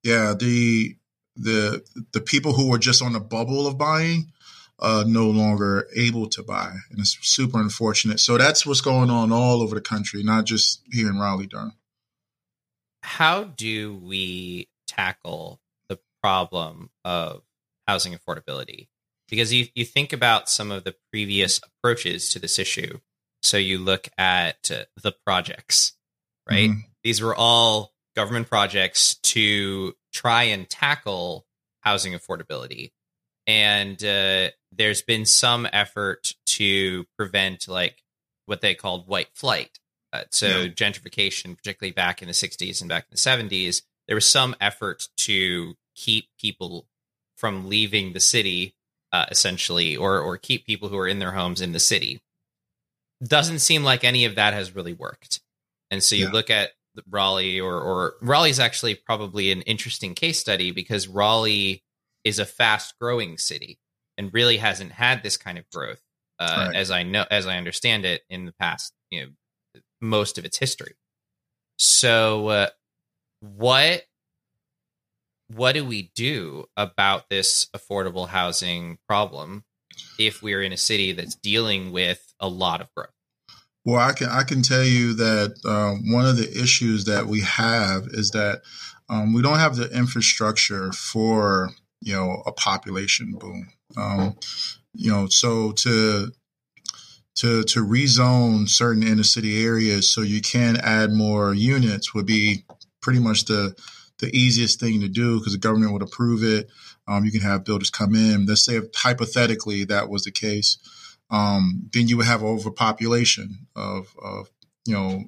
yeah, 0.02 0.34
the 0.38 0.96
the 1.36 1.82
the 2.12 2.20
people 2.20 2.52
who 2.52 2.68
were 2.68 2.78
just 2.78 3.02
on 3.02 3.12
the 3.12 3.20
bubble 3.20 3.66
of 3.66 3.78
buying 3.78 4.32
uh, 4.80 5.04
no 5.06 5.28
longer 5.28 5.86
able 5.94 6.28
to 6.30 6.42
buy, 6.42 6.72
and 6.90 6.98
it's 6.98 7.16
super 7.22 7.60
unfortunate. 7.60 8.18
So 8.18 8.36
that's 8.36 8.66
what's 8.66 8.80
going 8.80 9.10
on 9.10 9.30
all 9.30 9.62
over 9.62 9.74
the 9.74 9.80
country, 9.80 10.22
not 10.22 10.44
just 10.44 10.82
here 10.90 11.08
in 11.08 11.18
Raleigh, 11.18 11.46
Durham. 11.46 11.74
How 13.02 13.44
do 13.44 13.94
we 13.94 14.68
tackle 14.86 15.60
the 15.88 15.98
problem 16.22 16.90
of 17.04 17.42
housing 17.90 18.14
affordability? 18.14 18.88
Because 19.28 19.52
you 19.52 19.66
you 19.74 19.84
think 19.84 20.12
about 20.12 20.48
some 20.48 20.70
of 20.70 20.84
the 20.84 20.94
previous 21.12 21.60
approaches 21.64 22.30
to 22.30 22.38
this 22.38 22.58
issue. 22.58 22.98
So 23.42 23.56
you 23.56 23.78
look 23.78 24.08
at 24.18 24.70
uh, 24.70 24.84
the 25.02 25.12
projects, 25.24 25.94
right? 26.48 26.70
Mm-hmm. 26.70 26.80
These 27.02 27.22
were 27.22 27.34
all 27.34 27.92
government 28.16 28.48
projects 28.48 29.14
to 29.16 29.94
try 30.12 30.44
and 30.44 30.68
tackle 30.68 31.46
housing 31.80 32.12
affordability 32.12 32.90
and 33.46 34.02
uh, 34.04 34.50
there's 34.70 35.02
been 35.02 35.24
some 35.26 35.66
effort 35.72 36.34
to 36.46 37.04
prevent 37.16 37.66
like 37.66 38.02
what 38.46 38.60
they 38.60 38.74
called 38.74 39.08
white 39.08 39.30
flight. 39.34 39.78
Uh, 40.12 40.22
so 40.30 40.46
yeah. 40.46 40.68
gentrification, 40.68 41.56
particularly 41.56 41.92
back 41.92 42.22
in 42.22 42.28
the 42.28 42.34
60s 42.34 42.80
and 42.80 42.88
back 42.88 43.06
in 43.10 43.14
the 43.14 43.16
70s, 43.16 43.82
there 44.06 44.14
was 44.14 44.26
some 44.26 44.54
effort 44.60 45.08
to 45.16 45.74
keep 45.96 46.26
people 46.38 46.86
from 47.40 47.68
leaving 47.68 48.12
the 48.12 48.20
city, 48.20 48.74
uh, 49.12 49.26
essentially, 49.30 49.96
or 49.96 50.20
or 50.20 50.36
keep 50.36 50.66
people 50.66 50.88
who 50.88 50.98
are 50.98 51.08
in 51.08 51.18
their 51.18 51.32
homes 51.32 51.60
in 51.60 51.72
the 51.72 51.80
city. 51.80 52.20
Doesn't 53.24 53.58
seem 53.60 53.82
like 53.82 54.04
any 54.04 54.26
of 54.26 54.34
that 54.36 54.54
has 54.54 54.74
really 54.74 54.92
worked. 54.92 55.40
And 55.90 56.02
so 56.02 56.14
you 56.14 56.26
yeah. 56.26 56.32
look 56.32 56.50
at 56.50 56.70
Raleigh, 57.08 57.60
or 57.60 57.80
or 57.80 58.14
Raleigh 58.20 58.50
is 58.50 58.60
actually 58.60 58.94
probably 58.94 59.50
an 59.50 59.62
interesting 59.62 60.14
case 60.14 60.38
study 60.38 60.70
because 60.70 61.08
Raleigh 61.08 61.82
is 62.24 62.38
a 62.38 62.46
fast 62.46 62.94
growing 63.00 63.38
city 63.38 63.78
and 64.18 64.32
really 64.34 64.58
hasn't 64.58 64.92
had 64.92 65.22
this 65.22 65.38
kind 65.38 65.56
of 65.56 65.64
growth 65.70 66.00
uh, 66.38 66.66
right. 66.66 66.76
as 66.76 66.90
I 66.90 67.02
know 67.02 67.24
as 67.30 67.46
I 67.46 67.56
understand 67.56 68.04
it 68.04 68.22
in 68.28 68.44
the 68.44 68.52
past 68.52 68.92
you 69.10 69.22
know 69.22 69.80
most 70.00 70.38
of 70.38 70.44
its 70.44 70.58
history. 70.58 70.94
So 71.78 72.48
uh, 72.48 72.68
what 73.40 74.02
what 75.54 75.72
do 75.72 75.84
we 75.84 76.10
do 76.14 76.66
about 76.76 77.28
this 77.28 77.66
affordable 77.76 78.28
housing 78.28 78.98
problem 79.08 79.64
if 80.18 80.42
we're 80.42 80.62
in 80.62 80.72
a 80.72 80.76
city 80.76 81.12
that's 81.12 81.34
dealing 81.34 81.92
with 81.92 82.32
a 82.40 82.48
lot 82.48 82.80
of 82.80 82.88
growth? 82.94 83.10
Well, 83.84 83.98
I 83.98 84.12
can 84.12 84.28
I 84.28 84.42
can 84.42 84.62
tell 84.62 84.84
you 84.84 85.14
that 85.14 85.54
um, 85.64 86.12
one 86.12 86.26
of 86.26 86.36
the 86.36 86.50
issues 86.50 87.06
that 87.06 87.26
we 87.26 87.40
have 87.40 88.06
is 88.10 88.30
that 88.30 88.60
um, 89.08 89.32
we 89.32 89.42
don't 89.42 89.58
have 89.58 89.76
the 89.76 89.90
infrastructure 89.90 90.92
for 90.92 91.70
you 92.00 92.14
know 92.14 92.42
a 92.46 92.52
population 92.52 93.32
boom. 93.32 93.68
Um, 93.96 94.36
you 94.92 95.10
know, 95.10 95.26
so 95.28 95.72
to 95.72 96.30
to 97.36 97.64
to 97.64 97.80
rezone 97.80 98.68
certain 98.68 99.02
inner 99.02 99.22
city 99.22 99.64
areas 99.64 100.10
so 100.10 100.20
you 100.20 100.42
can 100.42 100.76
add 100.76 101.10
more 101.10 101.54
units 101.54 102.12
would 102.14 102.26
be 102.26 102.64
pretty 103.00 103.18
much 103.18 103.46
the 103.46 103.74
the 104.20 104.34
easiest 104.36 104.80
thing 104.80 105.00
to 105.00 105.08
do 105.08 105.38
because 105.38 105.52
the 105.52 105.58
government 105.58 105.92
would 105.92 106.02
approve 106.02 106.42
it. 106.42 106.68
Um, 107.08 107.24
you 107.24 107.32
can 107.32 107.40
have 107.40 107.64
builders 107.64 107.90
come 107.90 108.14
in. 108.14 108.46
Let's 108.46 108.64
say 108.64 108.80
hypothetically 108.94 109.84
that 109.84 110.08
was 110.08 110.24
the 110.24 110.30
case, 110.30 110.78
um, 111.30 111.88
then 111.92 112.08
you 112.08 112.16
would 112.16 112.26
have 112.26 112.42
overpopulation 112.42 113.66
of, 113.74 114.14
of 114.22 114.50
you 114.86 114.94
know 114.94 115.24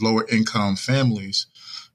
lower 0.00 0.26
income 0.28 0.76
families. 0.76 1.46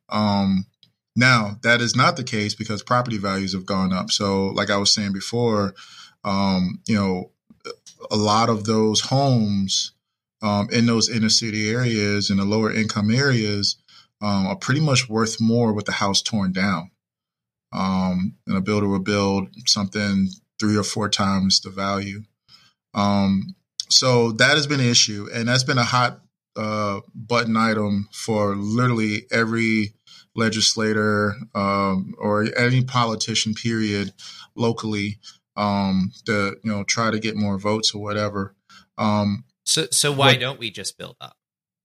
Um, 0.09 0.67
now, 1.15 1.57
that 1.63 1.81
is 1.81 1.95
not 1.95 2.15
the 2.15 2.23
case 2.23 2.53
because 2.53 2.83
property 2.83 3.17
values 3.17 3.53
have 3.53 3.65
gone 3.65 3.91
up. 3.91 4.11
So, 4.11 4.47
like 4.49 4.69
I 4.69 4.77
was 4.77 4.93
saying 4.93 5.13
before, 5.13 5.73
um, 6.23 6.79
you 6.87 6.95
know, 6.95 7.31
a 8.11 8.15
lot 8.15 8.49
of 8.49 8.65
those 8.65 9.01
homes 9.01 9.93
um, 10.41 10.69
in 10.71 10.85
those 10.85 11.09
inner 11.09 11.29
city 11.29 11.69
areas 11.69 12.29
and 12.29 12.39
the 12.39 12.45
lower 12.45 12.71
income 12.71 13.09
areas 13.09 13.77
um, 14.21 14.47
are 14.47 14.55
pretty 14.55 14.81
much 14.81 15.09
worth 15.09 15.39
more 15.39 15.73
with 15.73 15.85
the 15.85 15.91
house 15.91 16.21
torn 16.21 16.51
down. 16.51 16.91
Um, 17.73 18.35
and 18.47 18.57
a 18.57 18.61
builder 18.61 18.87
will 18.87 18.99
build 18.99 19.49
something 19.65 20.29
three 20.59 20.77
or 20.77 20.83
four 20.83 21.09
times 21.09 21.59
the 21.59 21.69
value. 21.69 22.23
Um, 22.93 23.55
so 23.89 24.31
that 24.33 24.55
has 24.55 24.67
been 24.67 24.79
an 24.79 24.87
issue, 24.87 25.27
and 25.33 25.47
that's 25.47 25.63
been 25.63 25.77
a 25.77 25.83
hot 25.83 26.21
uh, 26.55 27.01
button 27.13 27.55
item 27.55 28.09
for 28.11 28.55
literally 28.55 29.27
every 29.31 29.93
legislator 30.35 31.35
um, 31.55 32.15
or 32.17 32.47
any 32.57 32.83
politician, 32.83 33.53
period, 33.53 34.13
locally, 34.55 35.19
um, 35.55 36.11
to 36.25 36.57
you 36.63 36.71
know 36.71 36.83
try 36.83 37.11
to 37.11 37.19
get 37.19 37.35
more 37.35 37.57
votes 37.57 37.93
or 37.93 38.01
whatever. 38.01 38.55
Um, 38.97 39.45
so, 39.65 39.87
so 39.91 40.11
why 40.11 40.33
but, 40.33 40.39
don't 40.39 40.59
we 40.59 40.71
just 40.71 40.97
build 40.97 41.17
up? 41.21 41.35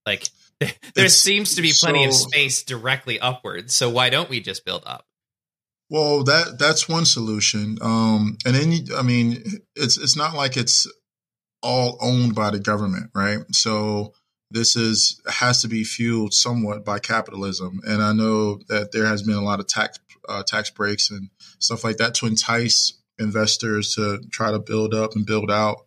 Like, 0.06 0.28
there 0.94 1.08
seems 1.08 1.54
to 1.56 1.62
be 1.62 1.72
plenty 1.78 2.02
so, 2.04 2.08
of 2.08 2.14
space 2.14 2.62
directly 2.62 3.20
upwards. 3.20 3.74
So 3.74 3.90
why 3.90 4.10
don't 4.10 4.30
we 4.30 4.40
just 4.40 4.64
build 4.64 4.82
up? 4.86 5.06
Well, 5.90 6.24
that 6.24 6.58
that's 6.58 6.88
one 6.88 7.04
solution. 7.04 7.78
Um, 7.82 8.38
and 8.46 8.54
then, 8.54 8.86
I 8.96 9.02
mean, 9.02 9.42
it's 9.76 9.98
it's 9.98 10.16
not 10.16 10.34
like 10.34 10.56
it's 10.56 10.86
all 11.62 11.98
owned 12.00 12.34
by 12.34 12.50
the 12.50 12.60
government, 12.60 13.10
right? 13.14 13.40
So 13.52 14.14
this 14.50 14.76
is 14.76 15.20
has 15.26 15.62
to 15.62 15.68
be 15.68 15.84
fueled 15.84 16.34
somewhat 16.34 16.84
by 16.84 16.98
capitalism. 16.98 17.80
And 17.86 18.02
I 18.02 18.12
know 18.12 18.60
that 18.68 18.92
there 18.92 19.06
has 19.06 19.22
been 19.22 19.36
a 19.36 19.42
lot 19.42 19.60
of 19.60 19.66
tax 19.66 19.98
uh, 20.28 20.42
tax 20.42 20.70
breaks 20.70 21.10
and 21.10 21.28
stuff 21.58 21.84
like 21.84 21.98
that 21.98 22.14
to 22.14 22.26
entice 22.26 22.94
investors 23.18 23.94
to 23.94 24.20
try 24.30 24.50
to 24.50 24.58
build 24.58 24.94
up 24.94 25.14
and 25.14 25.26
build 25.26 25.50
out. 25.50 25.84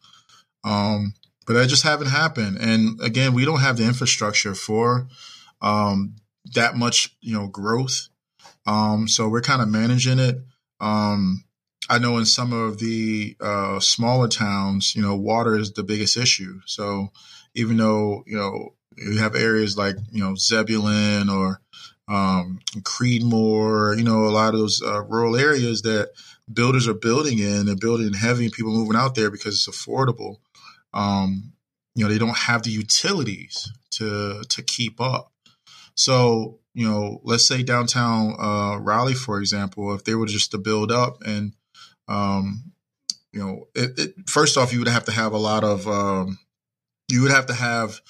Um, 0.63 1.13
but 1.45 1.53
that 1.53 1.69
just 1.69 1.83
haven't 1.83 2.07
happened. 2.07 2.57
And 2.59 2.99
again, 3.01 3.33
we 3.33 3.45
don't 3.45 3.61
have 3.61 3.77
the 3.77 3.85
infrastructure 3.85 4.55
for 4.55 5.07
um, 5.61 6.15
that 6.53 6.75
much, 6.75 7.15
you 7.21 7.33
know, 7.33 7.47
growth. 7.47 8.07
Um, 8.65 9.07
so 9.07 9.27
we're 9.27 9.41
kind 9.41 9.61
of 9.61 9.69
managing 9.69 10.19
it. 10.19 10.37
Um, 10.79 11.43
I 11.89 11.99
know 11.99 12.17
in 12.17 12.25
some 12.25 12.51
of 12.51 12.79
the 12.79 13.35
uh, 13.39 13.79
smaller 13.79 14.27
towns, 14.27 14.95
you 14.95 15.01
know, 15.01 15.15
water 15.15 15.55
is 15.55 15.73
the 15.73 15.83
biggest 15.83 16.17
issue. 16.17 16.59
So 16.65 17.09
even 17.53 17.77
though 17.77 18.23
you 18.25 18.37
know 18.37 18.73
you 18.97 19.19
have 19.19 19.35
areas 19.35 19.77
like 19.77 19.95
you 20.11 20.23
know 20.23 20.35
Zebulon 20.35 21.29
or 21.29 21.61
um, 22.07 22.59
Creedmoor, 22.81 23.97
you 23.97 24.03
know, 24.03 24.25
a 24.25 24.29
lot 24.29 24.53
of 24.53 24.59
those 24.59 24.81
uh, 24.81 25.01
rural 25.03 25.35
areas 25.35 25.81
that 25.83 26.11
builders 26.51 26.87
are 26.87 26.93
building 26.93 27.39
in, 27.39 27.65
they're 27.65 27.75
building 27.75 28.13
heavy, 28.13 28.45
and 28.45 28.53
people 28.53 28.71
moving 28.71 28.95
out 28.97 29.15
there 29.15 29.31
because 29.31 29.55
it's 29.55 29.69
affordable. 29.69 30.37
Um, 30.95 31.53
you 31.93 32.03
know, 32.03 32.11
they 32.11 32.17
don't 32.17 32.37
have 32.37 32.63
the 32.63 32.71
utilities 32.71 33.71
to 33.91 34.43
to 34.49 34.63
keep 34.63 34.99
up. 34.99 35.31
So, 35.95 36.59
you 36.73 36.89
know, 36.89 37.21
let's 37.23 37.47
say 37.47 37.63
downtown 37.63 38.35
uh, 38.39 38.77
Raleigh, 38.77 39.13
for 39.13 39.39
example, 39.39 39.93
if 39.93 40.03
they 40.03 40.15
were 40.15 40.25
just 40.25 40.51
to 40.51 40.57
build 40.57 40.91
up 40.91 41.21
and, 41.25 41.53
um, 42.09 42.73
you 43.31 43.39
know, 43.39 43.67
it, 43.73 43.97
it, 43.97 44.29
first 44.29 44.57
off, 44.57 44.73
you 44.73 44.79
would 44.79 44.87
have 44.87 45.05
to 45.05 45.11
have 45.11 45.31
a 45.31 45.37
lot 45.37 45.63
of 45.63 45.87
um, 45.87 46.39
you 47.09 47.21
would 47.21 47.31
have 47.31 47.45
to 47.47 47.53
have 47.53 48.01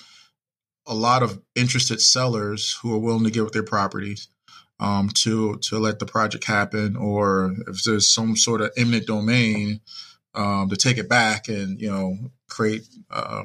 a 0.87 0.93
lot 0.93 1.23
of 1.23 1.41
interested 1.55 1.99
sellers 2.01 2.77
who 2.81 2.93
are 2.93 2.99
willing 2.99 3.23
to 3.23 3.31
give 3.31 3.45
up 3.45 3.51
their 3.51 3.63
properties 3.63 4.27
um, 4.79 5.09
to 5.09 5.57
to 5.57 5.79
let 5.79 5.99
the 5.99 6.05
project 6.05 6.45
happen, 6.45 6.95
or 6.95 7.55
if 7.67 7.83
there's 7.83 8.07
some 8.07 8.35
sort 8.35 8.61
of 8.61 8.71
eminent 8.77 9.07
domain 9.07 9.81
um, 10.33 10.69
to 10.69 10.75
take 10.75 10.97
it 10.97 11.09
back 11.09 11.47
and 11.47 11.79
you 11.79 11.89
know 11.89 12.17
create 12.55 12.87
uh, 13.11 13.43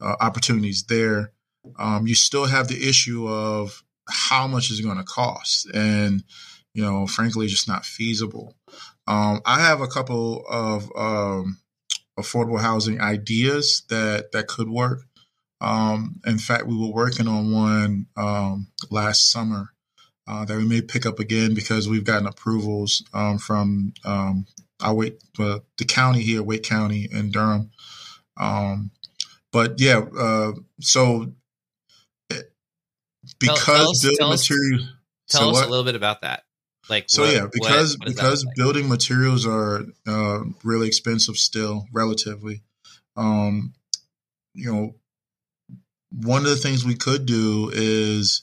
uh, 0.00 0.16
opportunities 0.20 0.84
there. 0.84 1.32
Um, 1.78 2.06
you 2.06 2.14
still 2.14 2.46
have 2.46 2.68
the 2.68 2.88
issue 2.88 3.28
of 3.28 3.82
how 4.08 4.46
much 4.46 4.70
is 4.70 4.80
it 4.80 4.84
going 4.84 4.96
to 4.96 5.04
cost, 5.04 5.68
and 5.74 6.24
you 6.72 6.82
know, 6.82 7.06
frankly, 7.06 7.46
just 7.46 7.68
not 7.68 7.84
feasible. 7.84 8.54
Um, 9.06 9.40
I 9.44 9.60
have 9.60 9.80
a 9.80 9.88
couple 9.88 10.44
of 10.48 10.90
um, 10.96 11.58
affordable 12.18 12.60
housing 12.60 13.00
ideas 13.00 13.82
that 13.88 14.32
that 14.32 14.48
could 14.48 14.70
work. 14.70 15.02
Um, 15.60 16.20
in 16.26 16.38
fact, 16.38 16.66
we 16.66 16.76
were 16.76 16.92
working 16.92 17.28
on 17.28 17.52
one 17.52 18.06
um, 18.16 18.68
last 18.90 19.30
summer 19.30 19.70
uh, 20.26 20.44
that 20.46 20.56
we 20.56 20.64
may 20.64 20.80
pick 20.80 21.04
up 21.04 21.18
again 21.18 21.54
because 21.54 21.88
we've 21.88 22.04
gotten 22.04 22.26
approvals 22.26 23.04
um, 23.12 23.36
from 23.36 23.92
um, 24.04 24.46
our 24.80 25.06
uh, 25.38 25.58
the 25.76 25.84
county 25.86 26.22
here, 26.22 26.42
Wake 26.42 26.62
County 26.62 27.08
and 27.12 27.32
Durham. 27.32 27.70
Um, 28.40 28.90
but 29.52 29.80
yeah, 29.80 29.98
uh, 30.18 30.52
so 30.80 31.32
because 33.38 33.64
tell, 33.64 33.76
tell 33.76 33.90
us, 33.90 34.02
building 34.02 34.18
tell 34.18 34.30
materials. 34.30 34.82
Us, 34.82 34.88
tell 35.28 35.40
so 35.40 35.50
us 35.50 35.54
what? 35.56 35.66
a 35.66 35.70
little 35.70 35.84
bit 35.84 35.94
about 35.94 36.22
that. 36.22 36.44
Like 36.88 37.04
so, 37.08 37.22
what, 37.22 37.32
yeah, 37.34 37.46
because 37.52 37.98
what, 37.98 38.08
what 38.08 38.16
because 38.16 38.44
like? 38.44 38.54
building 38.56 38.88
materials 38.88 39.46
are 39.46 39.84
uh, 40.06 40.40
really 40.64 40.88
expensive 40.88 41.36
still, 41.36 41.86
relatively. 41.92 42.62
Um, 43.16 43.74
you 44.54 44.72
know, 44.72 44.94
one 46.10 46.42
of 46.42 46.50
the 46.50 46.56
things 46.56 46.84
we 46.84 46.96
could 46.96 47.26
do 47.26 47.70
is, 47.72 48.42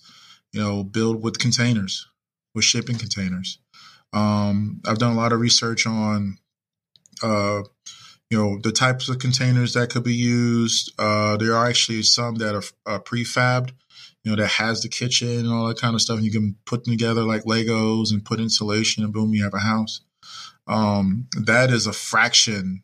you 0.53 0.61
know, 0.61 0.83
build 0.83 1.21
with 1.21 1.39
containers, 1.39 2.07
with 2.55 2.63
shipping 2.63 2.97
containers. 2.97 3.59
Um, 4.13 4.81
I've 4.85 4.99
done 4.99 5.11
a 5.11 5.17
lot 5.17 5.33
of 5.33 5.41
research 5.41 5.85
on, 5.85 6.37
uh, 7.21 7.63
you 8.29 8.37
know, 8.37 8.59
the 8.61 8.71
types 8.71 9.07
of 9.09 9.19
containers 9.19 9.73
that 9.73 9.89
could 9.89 10.03
be 10.03 10.15
used. 10.15 10.93
Uh, 10.99 11.37
there 11.37 11.55
are 11.55 11.67
actually 11.67 12.03
some 12.03 12.35
that 12.35 12.55
are 12.55 12.63
uh, 12.85 12.99
prefabbed, 12.99 13.71
you 14.23 14.31
know, 14.31 14.41
that 14.41 14.47
has 14.47 14.81
the 14.81 14.89
kitchen 14.89 15.39
and 15.39 15.51
all 15.51 15.67
that 15.67 15.79
kind 15.79 15.95
of 15.95 16.01
stuff. 16.01 16.17
And 16.17 16.25
you 16.25 16.31
can 16.31 16.55
put 16.65 16.83
them 16.83 16.93
together 16.93 17.23
like 17.23 17.43
Legos 17.43 18.11
and 18.11 18.25
put 18.25 18.39
insulation, 18.39 19.03
and 19.03 19.13
boom, 19.13 19.33
you 19.33 19.43
have 19.43 19.53
a 19.53 19.59
house. 19.59 20.01
Um, 20.67 21.27
that 21.39 21.71
is 21.71 21.87
a 21.87 21.93
fraction 21.93 22.83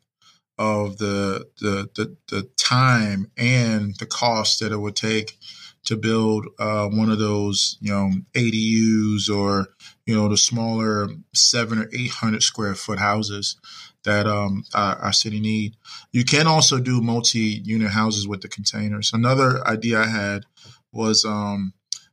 of 0.56 0.98
the, 0.98 1.48
the 1.60 1.90
the 1.94 2.16
the 2.28 2.48
time 2.56 3.30
and 3.36 3.94
the 3.98 4.06
cost 4.06 4.60
that 4.60 4.72
it 4.72 4.78
would 4.78 4.96
take 4.96 5.36
to 5.84 5.96
build 5.96 6.46
uh, 6.58 6.88
one 6.88 7.10
of 7.10 7.18
those, 7.18 7.76
you 7.80 7.92
know, 7.92 8.10
ADUs 8.34 9.28
or 9.28 9.66
you 10.06 10.14
know 10.14 10.28
the 10.28 10.38
smaller 10.38 11.08
seven 11.34 11.78
or 11.78 11.90
eight 11.92 12.10
hundred 12.10 12.42
square 12.42 12.74
foot 12.74 12.98
houses 12.98 13.56
that 14.04 14.26
um, 14.26 14.64
our, 14.74 14.96
our, 14.96 15.12
city 15.12 15.40
need. 15.40 15.76
You 16.12 16.24
can 16.24 16.46
also 16.46 16.78
do 16.78 17.00
multi-unit 17.00 17.90
houses 17.90 18.28
with 18.28 18.42
the 18.42 18.48
containers. 18.48 19.12
Another 19.12 19.66
idea 19.66 20.00
I 20.00 20.06
had 20.06 20.44
was 20.92 21.24
um, 21.24 21.72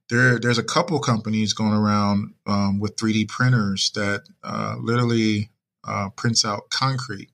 there. 0.09 0.39
There's 0.39 0.57
a 0.57 0.63
couple 0.63 0.99
companies 0.99 1.53
going 1.53 1.73
around 1.73 2.33
um, 2.47 2.79
with 2.79 2.95
3D 2.95 3.27
printers 3.27 3.91
that 3.95 4.23
uh, 4.43 4.75
literally 4.79 5.49
uh, 5.87 6.09
prints 6.15 6.45
out 6.45 6.69
concrete. 6.69 7.29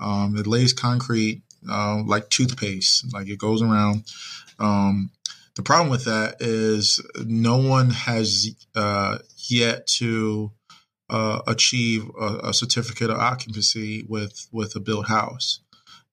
Um, 0.00 0.36
it 0.36 0.46
lays 0.46 0.72
concrete 0.72 1.42
uh, 1.70 2.02
like 2.04 2.28
toothpaste, 2.28 3.12
like 3.12 3.28
it 3.28 3.38
goes 3.38 3.62
around. 3.62 4.04
Um, 4.58 5.10
the 5.54 5.62
problem 5.62 5.90
with 5.90 6.04
that 6.06 6.36
is 6.40 7.00
no 7.24 7.58
one 7.58 7.90
has 7.90 8.48
uh, 8.74 9.18
yet 9.48 9.86
to 9.98 10.52
uh, 11.12 11.42
achieve 11.46 12.10
a, 12.18 12.48
a, 12.48 12.54
certificate 12.54 13.10
of 13.10 13.18
occupancy 13.18 14.02
with 14.08 14.48
with 14.50 14.74
a 14.74 14.80
built 14.80 15.08
house. 15.08 15.60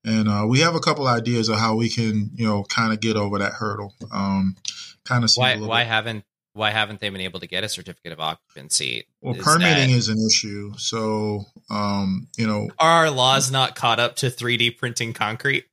And 0.03 0.27
uh, 0.27 0.45
we 0.47 0.59
have 0.59 0.75
a 0.75 0.79
couple 0.79 1.07
ideas 1.07 1.47
of 1.47 1.57
how 1.57 1.75
we 1.75 1.89
can, 1.89 2.31
you 2.35 2.45
know, 2.45 2.63
kind 2.63 2.91
of 2.91 2.99
get 2.99 3.15
over 3.15 3.39
that 3.39 3.53
hurdle. 3.53 3.93
Um, 4.11 4.57
kind 5.05 5.23
of 5.23 5.31
why 5.35 5.57
why 5.57 5.81
bit. 5.83 5.87
haven't 5.87 6.25
why 6.51 6.71
haven't 6.71 6.99
they 6.99 7.07
been 7.09 7.21
able 7.21 7.39
to 7.39 7.47
get 7.47 7.63
a 7.63 7.69
certificate 7.69 8.11
of 8.11 8.19
occupancy? 8.19 9.05
Well, 9.21 9.35
is 9.35 9.43
permitting 9.43 9.91
that, 9.91 9.97
is 9.97 10.09
an 10.09 10.17
issue. 10.25 10.73
So, 10.77 11.45
um, 11.69 12.27
you 12.37 12.45
know, 12.45 12.69
are 12.77 13.05
our 13.05 13.09
laws 13.09 13.51
not 13.51 13.75
caught 13.75 14.01
up 14.01 14.17
to 14.17 14.27
3D 14.27 14.77
printing 14.77 15.13
concrete? 15.13 15.65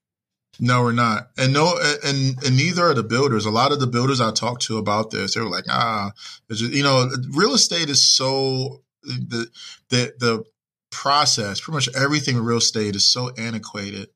No, 0.61 0.83
we're 0.83 0.93
not, 0.93 1.31
and 1.37 1.53
no, 1.53 1.79
and 2.05 2.43
and 2.45 2.57
neither 2.57 2.85
are 2.85 2.95
the 2.95 3.03
builders. 3.03 3.45
A 3.45 3.51
lot 3.51 3.73
of 3.73 3.81
the 3.81 3.89
builders 3.89 4.21
I 4.21 4.31
talked 4.31 4.63
to 4.63 4.79
about 4.79 5.11
this, 5.11 5.35
they 5.35 5.41
were 5.41 5.51
like, 5.51 5.67
ah, 5.69 6.13
just, 6.49 6.63
you 6.73 6.83
know, 6.83 7.11
real 7.33 7.53
estate 7.55 7.91
is 7.91 8.03
so 8.03 8.83
the 9.07 9.49
the 9.91 10.15
the 10.19 10.45
process, 10.91 11.61
pretty 11.61 11.77
much 11.77 11.89
everything 11.95 12.37
in 12.37 12.45
real 12.45 12.59
estate 12.59 12.97
is 12.97 13.07
so 13.07 13.31
antiquated. 13.37 14.09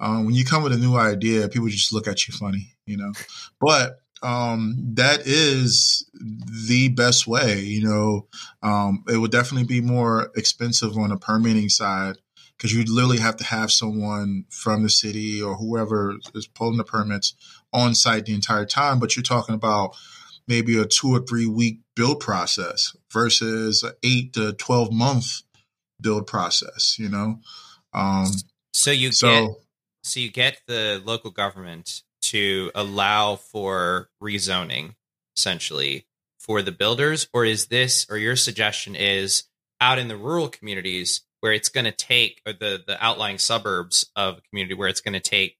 Um, 0.00 0.24
when 0.24 0.34
you 0.34 0.44
come 0.44 0.62
with 0.62 0.72
a 0.72 0.78
new 0.78 0.96
idea, 0.96 1.48
people 1.48 1.68
just 1.68 1.92
look 1.92 2.08
at 2.08 2.26
you 2.26 2.34
funny, 2.34 2.74
you 2.86 2.96
know. 2.96 3.12
But 3.60 3.98
um, 4.22 4.76
that 4.94 5.26
is 5.26 6.08
the 6.68 6.88
best 6.88 7.26
way. 7.26 7.60
You 7.60 7.84
know, 7.84 8.28
um, 8.62 9.04
it 9.08 9.18
would 9.18 9.30
definitely 9.30 9.66
be 9.66 9.80
more 9.80 10.30
expensive 10.36 10.96
on 10.96 11.10
the 11.10 11.16
permitting 11.16 11.68
side 11.68 12.16
because 12.56 12.72
you'd 12.72 12.88
literally 12.88 13.18
have 13.18 13.36
to 13.36 13.44
have 13.44 13.72
someone 13.72 14.44
from 14.48 14.82
the 14.82 14.90
city 14.90 15.42
or 15.42 15.56
whoever 15.56 16.16
is 16.34 16.46
pulling 16.46 16.78
the 16.78 16.84
permits 16.84 17.34
on 17.72 17.94
site 17.94 18.26
the 18.26 18.34
entire 18.34 18.64
time. 18.64 18.98
But 19.00 19.16
you're 19.16 19.22
talking 19.22 19.54
about 19.54 19.96
maybe 20.46 20.78
a 20.78 20.84
two 20.84 21.14
or 21.14 21.20
three 21.20 21.46
week 21.46 21.80
build 21.94 22.20
process 22.20 22.96
versus 23.10 23.82
an 23.82 23.92
eight 24.02 24.32
to 24.34 24.52
12 24.52 24.92
month 24.92 25.42
build 26.00 26.26
process, 26.26 26.98
you 26.98 27.08
know? 27.08 27.38
Um, 27.92 28.26
so 28.72 28.90
you 28.90 29.12
so, 29.12 29.28
get, 29.28 29.56
so 30.02 30.20
you 30.20 30.30
get 30.30 30.60
the 30.66 31.00
local 31.04 31.30
government 31.30 32.02
to 32.22 32.70
allow 32.74 33.36
for 33.36 34.08
rezoning 34.22 34.94
essentially 35.36 36.06
for 36.38 36.62
the 36.62 36.72
builders, 36.72 37.28
or 37.32 37.44
is 37.44 37.66
this, 37.66 38.06
or 38.10 38.16
your 38.16 38.36
suggestion 38.36 38.96
is 38.96 39.44
out 39.80 39.98
in 39.98 40.08
the 40.08 40.16
rural 40.16 40.48
communities 40.48 41.22
where 41.40 41.52
it's 41.52 41.68
going 41.68 41.84
to 41.84 41.92
take, 41.92 42.40
or 42.46 42.52
the, 42.52 42.82
the 42.86 43.02
outlying 43.04 43.38
suburbs 43.38 44.10
of 44.16 44.38
a 44.38 44.40
community 44.42 44.74
where 44.74 44.88
it's 44.88 45.00
going 45.00 45.14
to 45.14 45.20
take, 45.20 45.56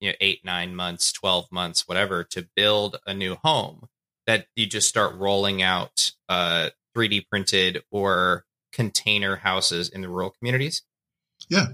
you 0.00 0.08
know, 0.08 0.14
eight, 0.20 0.44
nine 0.44 0.74
months, 0.74 1.12
12 1.12 1.50
months, 1.50 1.86
whatever, 1.86 2.24
to 2.24 2.46
build 2.54 2.98
a 3.06 3.14
new 3.14 3.36
home 3.36 3.88
that 4.28 4.46
you 4.54 4.66
just 4.66 4.88
start 4.88 5.16
rolling 5.16 5.62
out 5.62 6.12
uh, 6.28 6.68
3D 6.94 7.26
printed 7.30 7.82
or 7.90 8.44
container 8.74 9.36
houses 9.36 9.88
in 9.88 10.02
the 10.02 10.08
rural 10.08 10.30
communities? 10.30 10.82
Yeah. 11.48 11.68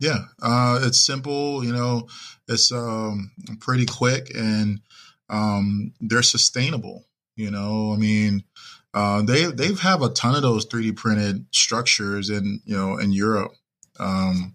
Yeah. 0.00 0.24
Uh, 0.42 0.80
it's 0.82 0.98
simple, 0.98 1.62
you 1.62 1.74
know, 1.74 2.08
it's 2.48 2.72
um, 2.72 3.30
pretty 3.60 3.84
quick 3.84 4.34
and 4.34 4.80
um, 5.28 5.92
they're 6.00 6.22
sustainable. 6.22 7.04
You 7.36 7.50
know, 7.50 7.92
I 7.92 7.96
mean, 7.96 8.44
uh, 8.94 9.20
they 9.20 9.44
they 9.46 9.66
have 9.66 9.80
have 9.80 10.02
a 10.02 10.08
ton 10.08 10.36
of 10.36 10.42
those 10.42 10.66
3D 10.66 10.96
printed 10.96 11.46
structures 11.52 12.30
in 12.30 12.60
you 12.64 12.76
know 12.76 12.96
in 12.96 13.12
Europe. 13.12 13.52
Um, 13.98 14.54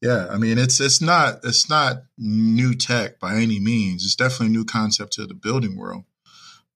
yeah, 0.00 0.26
I 0.30 0.38
mean 0.38 0.56
it's 0.56 0.80
it's 0.80 1.02
not 1.02 1.40
it's 1.44 1.68
not 1.68 2.04
new 2.16 2.74
tech 2.74 3.20
by 3.20 3.34
any 3.36 3.60
means. 3.60 4.04
It's 4.04 4.14
definitely 4.14 4.46
a 4.46 4.58
new 4.58 4.64
concept 4.64 5.12
to 5.14 5.26
the 5.26 5.34
building 5.34 5.76
world. 5.76 6.04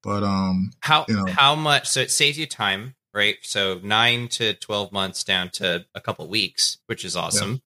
But 0.03 0.23
um, 0.23 0.73
how 0.81 1.05
you 1.09 1.17
know, 1.17 1.27
how 1.27 1.55
much? 1.55 1.89
So 1.89 2.01
it 2.01 2.11
saves 2.11 2.39
you 2.39 2.47
time, 2.47 2.95
right? 3.15 3.37
So 3.43 3.81
nine 3.83 4.29
to 4.29 4.55
twelve 4.55 4.93
months 4.93 5.25
down 5.25 5.51
to 5.55 5.87
a 5.95 6.01
couple 6.01 6.27
weeks, 6.29 6.79
which 6.87 7.05
is 7.05 7.17
awesome. 7.17 7.53
Yeah. 7.53 7.59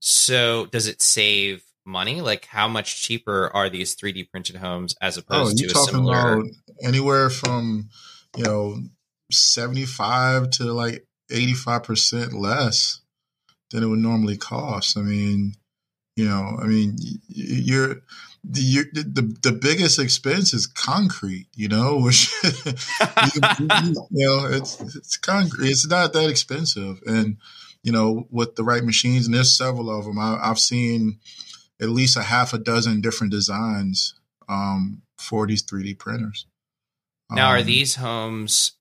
So 0.00 0.66
does 0.66 0.86
it 0.86 1.02
save 1.02 1.64
money? 1.84 2.20
Like 2.20 2.46
how 2.46 2.68
much 2.68 3.02
cheaper 3.02 3.50
are 3.54 3.68
these 3.68 3.94
three 3.94 4.12
D 4.12 4.24
printed 4.24 4.56
homes 4.56 4.94
as 5.00 5.16
opposed 5.16 5.62
oh, 5.62 5.66
to 5.66 5.74
a 5.74 5.78
similar? 5.78 6.34
About 6.34 6.50
anywhere 6.82 7.30
from 7.30 7.88
you 8.36 8.44
know 8.44 8.78
seventy 9.32 9.84
five 9.84 10.50
to 10.50 10.72
like 10.72 11.04
eighty 11.30 11.54
five 11.54 11.82
percent 11.82 12.32
less 12.32 13.00
than 13.70 13.82
it 13.82 13.86
would 13.86 13.98
normally 13.98 14.36
cost. 14.36 14.96
I 14.96 15.02
mean, 15.02 15.54
you 16.16 16.28
know, 16.28 16.56
I 16.62 16.66
mean, 16.66 16.96
you're 17.28 17.96
the, 18.44 18.84
the 18.92 19.36
the 19.42 19.52
biggest 19.52 19.98
expense 19.98 20.52
is 20.52 20.66
concrete, 20.66 21.46
you 21.54 21.68
know, 21.68 21.98
which 22.02 22.30
you, 22.44 22.72
you, 23.58 24.26
know 24.26 24.46
it's 24.46 24.80
it's 24.80 25.16
concrete. 25.16 25.70
It's 25.70 25.86
not 25.86 26.12
that 26.12 26.28
expensive, 26.28 27.00
and 27.06 27.38
you 27.82 27.92
know, 27.92 28.26
with 28.30 28.56
the 28.56 28.64
right 28.64 28.84
machines, 28.84 29.26
and 29.26 29.34
there's 29.34 29.56
several 29.56 29.90
of 29.90 30.04
them. 30.04 30.18
I, 30.18 30.38
have 30.42 30.58
seen 30.58 31.18
at 31.80 31.88
least 31.88 32.16
a 32.16 32.22
half 32.22 32.52
a 32.52 32.58
dozen 32.58 33.00
different 33.00 33.30
designs 33.30 34.14
um, 34.48 35.02
for 35.18 35.46
these 35.46 35.64
3D 35.64 35.98
printers. 35.98 36.46
Now, 37.30 37.48
um, 37.48 37.56
are 37.56 37.62
these 37.62 37.96
homes 37.96 38.72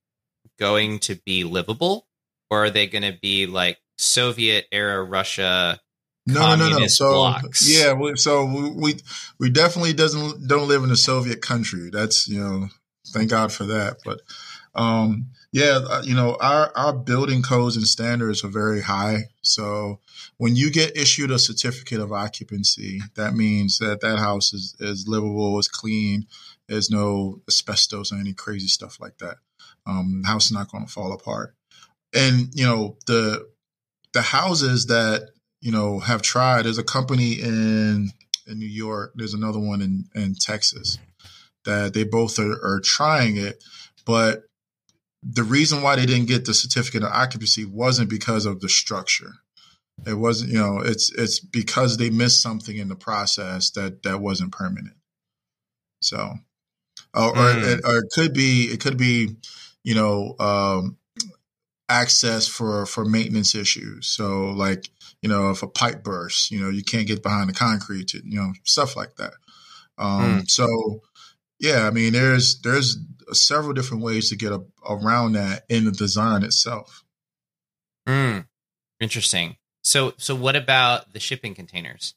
going 0.60 1.00
to 1.00 1.16
be 1.16 1.44
livable, 1.44 2.08
or 2.50 2.66
are 2.66 2.70
they 2.70 2.88
going 2.88 3.04
to 3.04 3.18
be 3.22 3.46
like 3.46 3.78
Soviet 3.98 4.68
era 4.72 5.04
Russia? 5.04 5.80
No, 6.26 6.56
no, 6.56 6.70
no, 6.70 6.80
no. 6.80 6.88
So 6.88 7.12
blocks. 7.12 7.70
yeah, 7.70 7.94
we, 7.94 8.16
so 8.16 8.46
we 8.46 8.96
we 9.40 9.50
definitely 9.50 9.94
doesn't 9.94 10.48
don't 10.48 10.68
live 10.68 10.84
in 10.84 10.92
a 10.92 10.96
Soviet 10.96 11.42
country. 11.42 11.90
That's 11.92 12.28
you 12.28 12.40
know, 12.40 12.68
thank 13.08 13.30
God 13.30 13.52
for 13.52 13.66
that. 13.66 13.98
But 14.06 14.22
um, 14.74 15.28
yeah, 15.52 15.82
uh, 15.88 16.02
you 16.04 16.16
know, 16.16 16.38
our 16.40 16.72
our 16.76 16.94
building 16.94 17.42
codes 17.42 17.76
and 17.76 17.86
standards 17.86 18.44
are 18.44 18.50
very 18.50 18.82
high. 18.82 19.26
So 19.42 20.00
when 20.38 20.56
you 20.56 20.72
get 20.72 20.98
issued 20.98 21.30
a 21.30 21.40
certificate 21.40 22.00
of 22.00 22.14
occupancy, 22.14 23.02
that 23.16 23.34
means 23.34 23.78
that 23.80 24.00
that 24.02 24.18
house 24.18 24.54
is 24.54 24.76
is 24.80 25.08
livable, 25.08 25.60
is 25.60 25.68
clean. 25.68 26.28
There's 26.70 26.90
no 26.90 27.42
asbestos 27.50 28.14
or 28.14 28.16
any 28.16 28.34
crazy 28.34 28.68
stuff 28.68 28.98
like 29.02 29.18
that. 29.18 29.38
Um, 29.86 30.22
the 30.24 30.30
house 30.30 30.46
is 30.46 30.54
not 30.54 30.72
going 30.72 30.86
to 30.86 30.92
fall 30.92 31.12
apart. 31.12 31.56
And 32.16 32.48
you 32.54 32.66
know 32.66 32.98
the 33.08 33.46
the 34.14 34.22
houses 34.22 34.86
that 34.88 35.33
you 35.64 35.72
know 35.72 36.00
have 36.00 36.22
tried. 36.22 36.64
There's 36.64 36.78
a 36.78 36.84
company 36.84 37.34
in 37.34 38.12
in 38.46 38.60
New 38.60 38.68
York. 38.68 39.14
There's 39.16 39.34
another 39.34 39.60
one 39.60 39.82
in 39.82 40.06
in 40.14 40.36
Texas 40.36 41.00
that 41.64 41.94
they 41.94 42.04
both 42.04 42.38
are, 42.38 42.52
are 42.52 42.82
trying 42.84 43.38
it, 43.38 43.64
but 44.06 44.44
the 45.24 45.44
reason 45.44 45.82
why 45.82 45.96
they 45.96 46.06
didn't 46.06 46.28
get 46.28 46.44
the 46.44 46.54
certificate 46.54 47.04
of 47.04 47.12
occupancy 47.14 47.64
wasn't 47.64 48.10
because 48.10 48.46
of 48.46 48.60
the 48.60 48.68
structure. 48.68 49.36
It 50.06 50.16
wasn't, 50.16 50.52
you 50.52 50.60
know, 50.60 50.80
it's 50.80 51.14
it's 51.14 51.40
because 51.40 51.96
they 51.96 52.10
missed 52.10 52.42
something 52.42 52.76
in 52.76 52.90
the 52.90 52.96
process 52.96 53.72
that 53.72 54.04
that 54.04 54.20
wasn't 54.20 54.52
permanent. 54.52 54.98
So, 56.02 56.34
or, 57.16 57.32
mm. 57.32 57.38
or, 57.38 57.70
it, 57.70 57.82
or 57.86 57.98
it 58.00 58.06
could 58.14 58.34
be 58.34 58.66
it 58.66 58.82
could 58.82 58.98
be, 58.98 59.38
you 59.84 59.96
know, 59.96 60.36
um, 60.40 60.98
access 61.90 62.48
for 62.48 62.86
for 62.86 63.06
maintenance 63.06 63.56
issues. 63.56 64.08
So, 64.08 64.52
like, 64.52 64.90
you 65.22 65.30
know, 65.30 65.50
if 65.52 65.64
a 65.64 65.68
pipe 65.68 66.04
bursts, 66.04 66.52
you 66.52 66.60
know, 66.60 66.70
you 66.70 66.84
can't 66.84 67.08
get 67.08 67.24
behind 67.24 67.50
the 67.50 67.54
concrete, 67.54 68.10
to, 68.10 68.22
you 68.24 68.40
know, 68.40 68.54
stuff 68.64 68.96
like 68.96 69.16
that. 69.18 69.34
Um, 69.98 70.42
mm. 70.42 70.50
So, 70.50 71.02
yeah, 71.60 71.88
I 71.88 71.92
mean, 71.92 72.14
there's 72.14 72.60
there's 72.62 72.98
several 73.32 73.74
different 73.74 74.04
ways 74.04 74.30
to 74.30 74.36
get 74.36 74.52
a, 74.52 74.62
around 74.88 75.34
that 75.34 75.64
in 75.70 75.86
the 75.86 75.92
design 75.92 76.44
itself. 76.44 77.04
Mm, 78.08 78.48
interesting. 79.00 79.58
So, 79.84 80.14
so 80.18 80.36
what 80.36 80.56
about 80.56 81.14
the 81.14 81.20
shipping 81.20 81.56
containers? 81.56 82.16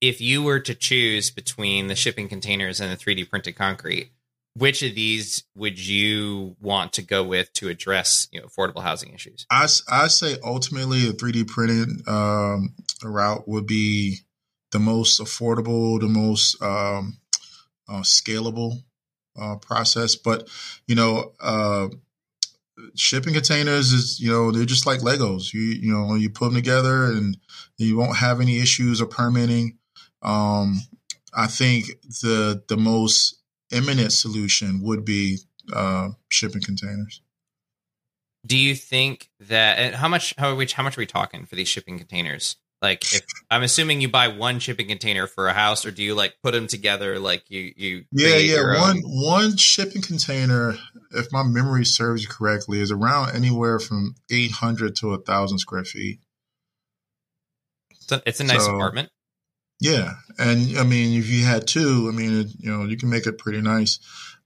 If 0.00 0.20
you 0.20 0.42
were 0.42 0.60
to 0.60 0.74
choose 0.74 1.30
between 1.30 1.86
the 1.86 1.94
shipping 1.94 2.28
containers 2.28 2.80
and 2.80 2.92
the 2.92 2.96
3D 2.96 3.30
printed 3.30 3.56
concrete, 3.56 4.10
which 4.56 4.82
of 4.82 4.94
these 4.94 5.44
would 5.54 5.78
you 5.78 6.56
want 6.60 6.94
to 6.94 7.02
go 7.02 7.22
with 7.22 7.52
to 7.54 7.68
address 7.68 8.28
you 8.32 8.40
know 8.40 8.46
affordable 8.46 8.82
housing 8.82 9.12
issues? 9.12 9.46
I 9.50 9.68
I 9.90 10.08
say 10.08 10.36
ultimately 10.42 11.08
a 11.08 11.12
3D 11.12 11.46
printed 11.46 12.08
um, 12.08 12.74
route 13.04 13.46
would 13.46 13.66
be 13.66 14.18
the 14.72 14.78
most 14.78 15.20
affordable, 15.20 16.00
the 16.00 16.08
most 16.08 16.60
um, 16.62 17.18
uh, 17.88 18.00
scalable 18.00 18.82
uh, 19.40 19.56
process. 19.56 20.16
But 20.16 20.48
you 20.86 20.94
know, 20.94 21.32
uh, 21.40 21.88
shipping 22.94 23.34
containers 23.34 23.92
is 23.92 24.20
you 24.20 24.30
know 24.30 24.50
they're 24.50 24.64
just 24.64 24.86
like 24.86 25.00
Legos. 25.00 25.52
You 25.52 25.60
you 25.60 25.92
know 25.92 26.14
you 26.14 26.30
put 26.30 26.46
them 26.46 26.54
together 26.54 27.04
and 27.04 27.36
you 27.76 27.96
won't 27.96 28.16
have 28.16 28.40
any 28.40 28.58
issues 28.58 29.02
or 29.02 29.06
permitting. 29.06 29.78
Um, 30.22 30.80
I 31.34 31.46
think 31.46 31.86
the 32.22 32.62
the 32.68 32.78
most 32.78 33.36
imminent 33.70 34.12
solution 34.12 34.80
would 34.82 35.04
be 35.04 35.38
uh, 35.72 36.10
shipping 36.28 36.62
containers. 36.62 37.20
Do 38.44 38.56
you 38.56 38.74
think 38.74 39.30
that 39.40 39.94
how 39.94 40.08
much 40.08 40.34
how 40.38 40.54
much 40.54 40.72
how 40.72 40.82
much 40.82 40.96
are 40.96 41.00
we 41.00 41.06
talking 41.06 41.46
for 41.46 41.56
these 41.56 41.68
shipping 41.68 41.98
containers? 41.98 42.56
Like, 42.82 43.02
if 43.14 43.22
I'm 43.50 43.62
assuming 43.62 44.00
you 44.02 44.08
buy 44.08 44.28
one 44.28 44.58
shipping 44.58 44.86
container 44.86 45.26
for 45.26 45.48
a 45.48 45.54
house, 45.54 45.86
or 45.86 45.90
do 45.90 46.02
you 46.02 46.14
like 46.14 46.34
put 46.42 46.52
them 46.52 46.66
together? 46.66 47.18
Like 47.18 47.44
you, 47.48 47.72
you 47.74 48.04
yeah, 48.12 48.36
yeah. 48.36 48.80
One 48.80 49.00
one 49.02 49.56
shipping 49.56 50.02
container, 50.02 50.76
if 51.12 51.32
my 51.32 51.42
memory 51.42 51.86
serves 51.86 52.22
you 52.22 52.28
correctly, 52.28 52.80
is 52.80 52.90
around 52.90 53.34
anywhere 53.34 53.78
from 53.78 54.14
800 54.30 54.94
to 54.96 55.14
a 55.14 55.18
thousand 55.18 55.58
square 55.58 55.84
feet. 55.84 56.20
So 58.00 58.20
it's 58.26 58.40
a 58.40 58.44
nice 58.44 58.66
so, 58.66 58.74
apartment. 58.74 59.10
Yeah, 59.80 60.14
and 60.38 60.78
I 60.78 60.84
mean, 60.84 61.18
if 61.18 61.28
you 61.28 61.44
had 61.44 61.66
two, 61.66 62.10
I 62.10 62.16
mean, 62.16 62.50
you 62.58 62.70
know, 62.70 62.84
you 62.84 62.96
can 62.96 63.10
make 63.10 63.26
it 63.26 63.38
pretty 63.38 63.60
nice. 63.60 63.98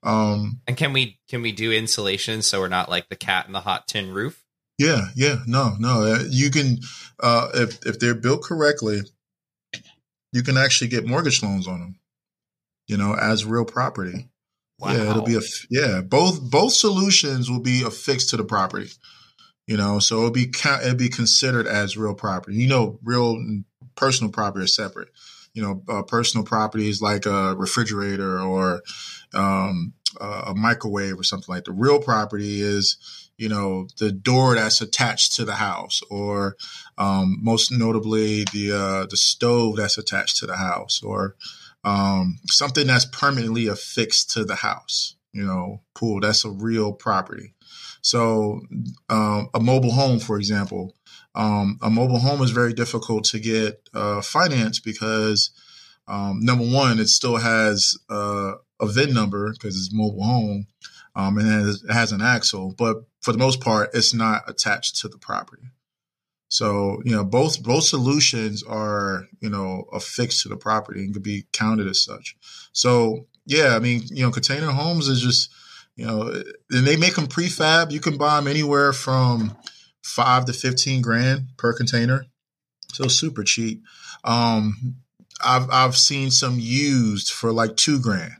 Um, 0.02 0.60
and 0.66 0.76
can 0.76 0.92
we 0.92 1.18
can 1.28 1.42
we 1.42 1.52
do 1.52 1.72
insulation 1.72 2.42
so 2.42 2.60
we're 2.60 2.68
not 2.68 2.88
like 2.88 3.08
the 3.08 3.16
cat 3.16 3.46
in 3.46 3.52
the 3.52 3.60
hot 3.60 3.86
tin 3.86 4.12
roof? 4.12 4.44
Yeah, 4.78 5.08
yeah, 5.14 5.36
no, 5.46 5.76
no. 5.78 6.02
Uh, 6.02 6.24
you 6.28 6.50
can 6.50 6.78
uh, 7.20 7.48
if 7.54 7.84
if 7.86 7.98
they're 7.98 8.14
built 8.14 8.42
correctly, 8.42 9.00
you 10.32 10.42
can 10.42 10.56
actually 10.56 10.88
get 10.88 11.06
mortgage 11.06 11.42
loans 11.42 11.68
on 11.68 11.80
them. 11.80 11.96
You 12.86 12.96
know, 12.96 13.14
as 13.14 13.44
real 13.44 13.64
property. 13.64 14.30
Wow. 14.80 14.92
Yeah, 14.92 15.10
it'll 15.10 15.22
be 15.22 15.36
a 15.36 15.42
yeah. 15.68 16.00
Both 16.00 16.40
both 16.40 16.72
solutions 16.72 17.50
will 17.50 17.60
be 17.60 17.82
affixed 17.82 18.30
to 18.30 18.36
the 18.36 18.44
property. 18.44 18.90
You 19.66 19.76
know, 19.76 19.98
so 19.98 20.18
it'll 20.18 20.30
be 20.30 20.50
it'll 20.82 20.94
be 20.96 21.10
considered 21.10 21.66
as 21.66 21.96
real 21.96 22.14
property. 22.14 22.56
You 22.56 22.68
know, 22.68 22.98
real 23.04 23.36
personal 23.96 24.32
property 24.32 24.64
are 24.64 24.68
separate. 24.68 25.08
You 25.52 25.62
know, 25.62 25.82
uh, 25.88 26.02
personal 26.02 26.44
property 26.44 26.88
is 26.88 27.02
like 27.02 27.26
a 27.26 27.56
refrigerator 27.56 28.40
or 28.40 28.82
um, 29.34 29.94
a 30.20 30.54
microwave 30.54 31.18
or 31.18 31.24
something 31.24 31.52
like. 31.52 31.64
The 31.64 31.72
real 31.72 32.00
property 32.00 32.60
is 32.60 32.96
you 33.40 33.48
know, 33.48 33.88
the 33.98 34.12
door 34.12 34.54
that's 34.54 34.82
attached 34.82 35.34
to 35.36 35.46
the 35.46 35.54
house, 35.54 36.02
or 36.10 36.58
um, 36.98 37.38
most 37.40 37.72
notably 37.72 38.44
the 38.52 38.70
uh, 38.70 39.06
the 39.06 39.16
stove 39.16 39.76
that's 39.76 39.96
attached 39.96 40.36
to 40.36 40.46
the 40.46 40.56
house, 40.56 41.02
or 41.02 41.36
um, 41.82 42.38
something 42.50 42.86
that's 42.86 43.06
permanently 43.06 43.66
affixed 43.66 44.30
to 44.32 44.44
the 44.44 44.56
house. 44.56 45.16
You 45.32 45.46
know, 45.46 45.80
pool 45.94 46.20
that's 46.20 46.44
a 46.44 46.50
real 46.50 46.92
property. 46.92 47.54
So 48.02 48.60
um, 49.08 49.48
a 49.54 49.60
mobile 49.60 49.92
home, 49.92 50.18
for 50.18 50.36
example, 50.36 50.94
um, 51.34 51.78
a 51.82 51.90
mobile 51.90 52.18
home 52.18 52.42
is 52.42 52.50
very 52.50 52.72
difficult 52.72 53.24
to 53.26 53.38
get 53.38 53.88
uh, 53.94 54.20
financed 54.20 54.84
because 54.84 55.50
um, 56.08 56.40
number 56.40 56.64
one, 56.64 56.98
it 56.98 57.08
still 57.08 57.36
has 57.36 57.96
uh, 58.10 58.54
a 58.80 58.86
VIN 58.86 59.14
number 59.14 59.52
because 59.52 59.76
it's 59.76 59.92
mobile 59.92 60.24
home 60.24 60.66
um, 61.14 61.38
and 61.38 61.46
it 61.46 61.52
has, 61.52 61.84
it 61.84 61.92
has 61.92 62.12
an 62.12 62.22
axle, 62.22 62.74
but 62.76 63.04
for 63.20 63.32
the 63.32 63.38
most 63.38 63.60
part, 63.60 63.90
it's 63.94 64.14
not 64.14 64.42
attached 64.48 64.96
to 65.00 65.08
the 65.08 65.18
property. 65.18 65.68
So, 66.48 67.00
you 67.04 67.14
know, 67.14 67.24
both 67.24 67.62
both 67.62 67.84
solutions 67.84 68.64
are, 68.64 69.28
you 69.40 69.48
know, 69.48 69.84
affixed 69.92 70.42
to 70.42 70.48
the 70.48 70.56
property 70.56 71.04
and 71.04 71.14
could 71.14 71.22
be 71.22 71.46
counted 71.52 71.86
as 71.86 72.02
such. 72.02 72.36
So, 72.72 73.26
yeah, 73.46 73.76
I 73.76 73.78
mean, 73.78 74.02
you 74.06 74.24
know, 74.24 74.32
container 74.32 74.72
homes 74.72 75.06
is 75.06 75.20
just, 75.20 75.52
you 75.94 76.06
know, 76.06 76.42
and 76.70 76.86
they 76.86 76.96
make 76.96 77.14
them 77.14 77.28
prefab. 77.28 77.92
You 77.92 78.00
can 78.00 78.16
buy 78.16 78.36
them 78.36 78.48
anywhere 78.48 78.92
from 78.92 79.56
five 80.02 80.44
to 80.46 80.52
fifteen 80.52 81.02
grand 81.02 81.48
per 81.56 81.72
container, 81.72 82.26
so 82.92 83.08
super 83.08 83.44
cheap. 83.44 83.82
Um, 84.24 84.96
I've 85.44 85.68
I've 85.70 85.96
seen 85.96 86.30
some 86.30 86.58
used 86.58 87.30
for 87.30 87.52
like 87.52 87.76
two 87.76 88.00
grand. 88.00 88.34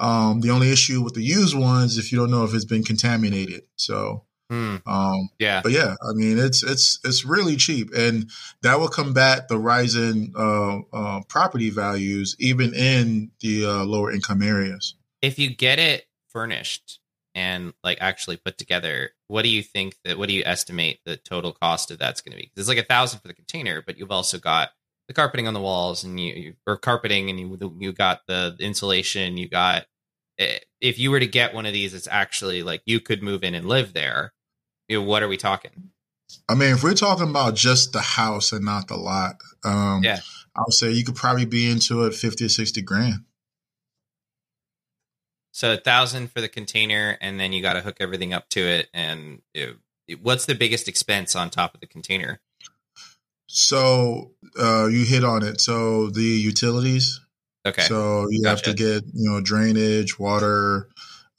Um, 0.00 0.40
the 0.40 0.50
only 0.50 0.72
issue 0.72 1.02
with 1.02 1.12
the 1.12 1.22
used 1.22 1.56
ones, 1.56 1.98
if 1.98 2.10
you 2.10 2.18
don't 2.18 2.30
know 2.30 2.44
if 2.44 2.54
it's 2.54 2.64
been 2.64 2.82
contaminated. 2.82 3.64
So, 3.76 4.24
mm. 4.50 4.80
um, 4.86 5.28
yeah, 5.38 5.60
but 5.62 5.72
yeah, 5.72 5.94
I 6.02 6.14
mean, 6.14 6.38
it's, 6.38 6.62
it's, 6.62 6.98
it's 7.04 7.26
really 7.26 7.56
cheap 7.56 7.90
and 7.94 8.30
that 8.62 8.80
will 8.80 8.88
combat 8.88 9.48
the 9.48 9.58
rising, 9.58 10.32
uh, 10.34 10.78
uh, 10.90 11.20
property 11.28 11.68
values, 11.68 12.34
even 12.38 12.72
in 12.72 13.30
the, 13.40 13.66
uh, 13.66 13.84
lower 13.84 14.10
income 14.10 14.40
areas. 14.40 14.94
If 15.20 15.38
you 15.38 15.54
get 15.54 15.78
it 15.78 16.06
furnished 16.30 16.99
and 17.34 17.72
like 17.84 17.98
actually 18.00 18.36
put 18.36 18.58
together, 18.58 19.10
what 19.28 19.42
do 19.42 19.48
you 19.48 19.62
think 19.62 19.96
that, 20.04 20.18
what 20.18 20.28
do 20.28 20.34
you 20.34 20.42
estimate 20.44 21.00
the 21.04 21.16
total 21.16 21.52
cost 21.52 21.90
of 21.90 21.98
that's 21.98 22.20
going 22.20 22.32
to 22.32 22.42
be? 22.42 22.50
There's 22.54 22.68
like 22.68 22.78
a 22.78 22.82
thousand 22.82 23.20
for 23.20 23.28
the 23.28 23.34
container, 23.34 23.82
but 23.84 23.98
you've 23.98 24.10
also 24.10 24.38
got 24.38 24.70
the 25.10 25.14
carpeting 25.14 25.48
on 25.48 25.54
the 25.54 25.60
walls 25.60 26.04
and 26.04 26.20
you, 26.20 26.34
you 26.34 26.54
or 26.68 26.76
carpeting 26.76 27.30
and 27.30 27.40
you 27.40 27.76
you 27.80 27.92
got 27.92 28.20
the 28.28 28.54
insulation 28.60 29.36
you 29.36 29.48
got 29.48 29.86
eh, 30.38 30.58
if 30.80 31.00
you 31.00 31.10
were 31.10 31.18
to 31.18 31.26
get 31.26 31.52
one 31.52 31.66
of 31.66 31.72
these 31.72 31.94
it's 31.94 32.06
actually 32.06 32.62
like 32.62 32.80
you 32.86 33.00
could 33.00 33.20
move 33.20 33.42
in 33.42 33.56
and 33.56 33.66
live 33.66 33.92
there. 33.92 34.32
You 34.86 35.00
know, 35.00 35.06
what 35.06 35.24
are 35.24 35.28
we 35.28 35.36
talking? 35.36 35.90
I 36.48 36.54
mean 36.54 36.74
if 36.74 36.84
we're 36.84 36.94
talking 36.94 37.28
about 37.28 37.56
just 37.56 37.92
the 37.92 38.00
house 38.00 38.52
and 38.52 38.64
not 38.64 38.86
the 38.86 38.96
lot 38.96 39.34
um 39.64 40.04
yeah. 40.04 40.20
I 40.54 40.60
would 40.60 40.74
say 40.74 40.92
you 40.92 41.04
could 41.04 41.16
probably 41.16 41.44
be 41.44 41.68
into 41.68 42.04
it 42.04 42.14
50 42.14 42.44
or 42.44 42.48
60 42.48 42.80
grand 42.82 43.24
so 45.52 45.72
a 45.74 45.76
thousand 45.76 46.30
for 46.30 46.40
the 46.40 46.48
container 46.48 47.18
and 47.20 47.38
then 47.40 47.52
you 47.52 47.62
got 47.62 47.74
to 47.74 47.80
hook 47.80 47.96
everything 48.00 48.32
up 48.32 48.48
to 48.48 48.60
it 48.60 48.88
and 48.94 49.42
it, 49.54 49.76
what's 50.22 50.46
the 50.46 50.54
biggest 50.54 50.88
expense 50.88 51.36
on 51.36 51.50
top 51.50 51.74
of 51.74 51.80
the 51.80 51.86
container 51.86 52.40
so 53.52 54.30
uh, 54.60 54.86
you 54.86 55.04
hit 55.04 55.24
on 55.24 55.42
it. 55.42 55.60
So 55.60 56.08
the 56.08 56.22
utilities. 56.22 57.20
Okay. 57.66 57.82
So 57.82 58.28
you 58.30 58.44
gotcha. 58.44 58.48
have 58.50 58.62
to 58.62 58.74
get 58.74 59.02
you 59.12 59.28
know 59.28 59.40
drainage, 59.40 60.20
water, 60.20 60.88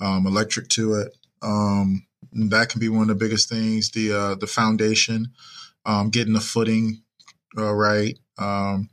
um, 0.01 0.27
electric 0.27 0.67
to 0.69 0.95
it. 0.95 1.17
Um, 1.41 2.05
that 2.33 2.67
can 2.67 2.81
be 2.81 2.89
one 2.89 3.03
of 3.03 3.07
the 3.07 3.15
biggest 3.15 3.47
things. 3.47 3.91
The 3.91 4.11
uh, 4.11 4.35
the 4.35 4.47
foundation, 4.47 5.31
um, 5.85 6.09
getting 6.09 6.33
the 6.33 6.41
footing 6.41 7.01
uh, 7.57 7.73
right. 7.73 8.19
Um, 8.37 8.89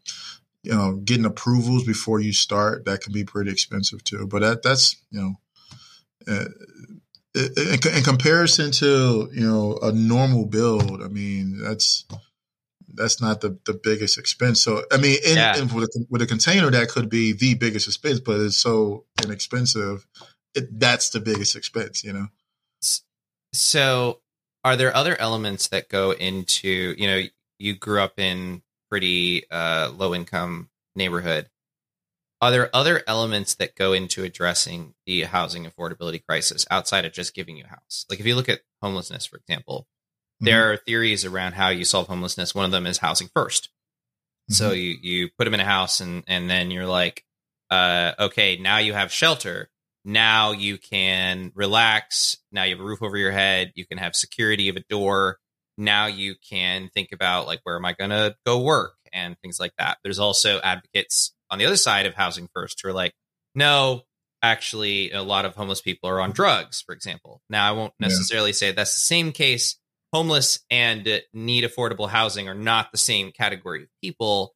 you 0.63 0.75
know, 0.75 0.97
getting 0.97 1.25
approvals 1.25 1.85
before 1.85 2.21
you 2.21 2.33
start 2.33 2.85
that 2.85 3.01
can 3.01 3.13
be 3.13 3.25
pretty 3.25 3.51
expensive 3.51 4.03
too. 4.05 4.27
But 4.27 4.41
that 4.43 4.63
that's 4.63 4.97
you 5.11 5.21
know. 5.21 5.35
Uh, 6.27 6.45
in, 7.35 7.79
in 7.95 8.03
comparison 8.03 8.73
to 8.73 9.31
you 9.33 9.47
know 9.47 9.79
a 9.83 9.93
normal 9.93 10.47
build, 10.47 11.03
I 11.03 11.09
mean 11.09 11.59
that's 11.63 12.05
that's 12.93 13.21
not 13.21 13.41
the, 13.41 13.59
the 13.65 13.75
biggest 13.75 14.19
expense. 14.19 14.63
So 14.63 14.83
I 14.93 14.97
mean, 14.97 15.19
in, 15.25 15.37
yeah. 15.37 15.57
in 15.57 15.69
with, 15.69 15.91
a, 15.95 16.07
with, 16.11 16.23
a, 16.23 16.27
container, 16.27 16.71
that 16.71 16.89
could 16.89 17.09
be 17.09 17.33
the 17.33 17.55
biggest 17.55 17.87
expense, 17.87 18.21
but 18.21 18.41
it's 18.41 18.57
so 18.57 19.05
inexpensive. 19.23 20.07
It, 20.55 20.79
that's 20.79 21.11
the 21.11 21.21
biggest 21.21 21.55
expense, 21.55 22.03
you 22.03 22.13
know. 22.13 22.29
So, 23.53 24.21
are 24.65 24.77
there 24.77 24.95
other 24.95 25.17
elements 25.17 25.69
that 25.69 25.89
go 25.89 26.13
into, 26.13 26.95
you 26.99 27.07
know, 27.07 27.23
you 27.59 27.75
grew 27.75 28.01
up 28.01 28.19
in 28.19 28.63
pretty 28.91 29.49
uh, 29.51 29.91
low 29.97 30.15
income 30.15 30.69
neighborhood. 30.95 31.49
Are 32.41 32.51
there 32.51 32.75
other 32.75 33.03
elements 33.07 33.55
that 33.57 33.75
go 33.75 33.93
into 33.93 34.23
addressing 34.23 34.95
the 35.07 35.23
housing 35.23 35.67
affordability 35.67 36.25
crisis 36.25 36.67
outside 36.71 37.05
of 37.05 37.13
just 37.13 37.35
giving 37.35 37.57
you 37.57 37.65
a 37.65 37.71
house? 37.71 38.07
Like 38.09 38.21
if 38.21 38.27
you 38.27 38.37
look 38.37 38.49
at 38.49 38.61
homelessness, 38.81 39.27
for 39.27 39.39
example, 39.39 39.87
mm-hmm. 40.37 40.47
there 40.47 40.73
are 40.73 40.77
theories 40.77 41.25
around 41.25 41.55
how 41.55 41.71
you 41.71 41.85
solve 41.85 42.07
homelessness. 42.07 42.55
One 42.55 42.65
of 42.65 42.71
them 42.71 42.87
is 42.87 42.99
housing 42.99 43.29
1st 43.29 43.63
mm-hmm. 43.63 44.53
So 44.53 44.71
you 44.71 44.97
you 45.03 45.31
put 45.37 45.45
them 45.45 45.55
in 45.55 45.61
a 45.61 45.65
house 45.65 46.01
and 46.01 46.23
and 46.29 46.49
then 46.49 46.71
you're 46.71 46.87
like, 46.87 47.25
uh, 47.71 48.13
okay, 48.19 48.57
now 48.57 48.79
you 48.79 48.93
have 48.93 49.13
shelter. 49.13 49.69
Now 50.05 50.53
you 50.53 50.79
can 50.79 51.51
relax. 51.55 52.39
Now 52.53 52.63
you 52.63 52.77
have 52.77 52.85
a 52.85 52.87
roof 52.87 53.03
over 53.03 53.17
your 53.17 53.33
head. 53.33 53.73
You 53.75 53.85
can 53.85 53.99
have 53.99 54.15
security 54.15 54.69
of 54.69 54.77
a 54.77 54.85
door. 54.89 55.39
Now 55.79 56.07
you 56.07 56.35
can 56.49 56.91
think 56.93 57.11
about 57.13 57.47
like 57.47 57.61
where 57.63 57.77
am 57.77 57.85
I 57.85 57.93
going 57.93 58.11
to 58.11 58.35
go 58.45 58.61
work 58.61 58.95
and 59.13 59.39
things 59.39 59.59
like 59.59 59.73
that. 59.79 59.99
There's 60.03 60.19
also 60.19 60.61
advocates 60.61 61.33
on 61.51 61.59
the 61.59 61.67
other 61.67 61.77
side 61.77 62.07
of 62.07 62.15
housing 62.15 62.49
first 62.53 62.81
who 62.83 62.89
are 62.89 62.93
like, 62.93 63.15
no, 63.55 64.03
actually, 64.43 65.13
a 65.13 65.23
lot 65.23 65.45
of 65.45 65.55
homeless 65.55 65.81
people 65.81 66.11
are 66.11 66.21
on 66.21 66.33
drugs, 66.33 66.83
for 66.83 66.95
example. 66.95 67.43
Now, 67.49 67.69
I 67.69 67.73
won't 67.73 67.95
necessarily 67.99 68.51
yeah. 68.51 68.55
say 68.57 68.73
that's 68.73 68.95
the 68.95 69.01
same 69.01 69.33
case. 69.33 69.77
Homeless 70.13 70.61
and 70.71 71.23
need 71.35 71.65
affordable 71.65 72.09
housing 72.09 72.49
are 72.49 72.55
not 72.55 72.93
the 72.93 72.99
same 72.99 73.31
category 73.31 73.83
of 73.83 73.89
people, 74.03 74.55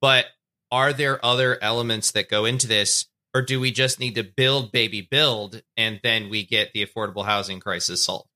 but 0.00 0.26
are 0.70 0.92
there 0.92 1.24
other 1.24 1.58
elements 1.62 2.12
that 2.12 2.28
go 2.28 2.44
into 2.44 2.66
this? 2.66 3.06
Or 3.34 3.42
do 3.42 3.58
we 3.58 3.70
just 3.70 3.98
need 3.98 4.14
to 4.16 4.22
build, 4.22 4.72
baby, 4.72 5.00
build, 5.00 5.62
and 5.76 5.98
then 6.02 6.28
we 6.28 6.44
get 6.44 6.72
the 6.72 6.84
affordable 6.84 7.24
housing 7.24 7.60
crisis 7.60 8.04
solved? 8.04 8.28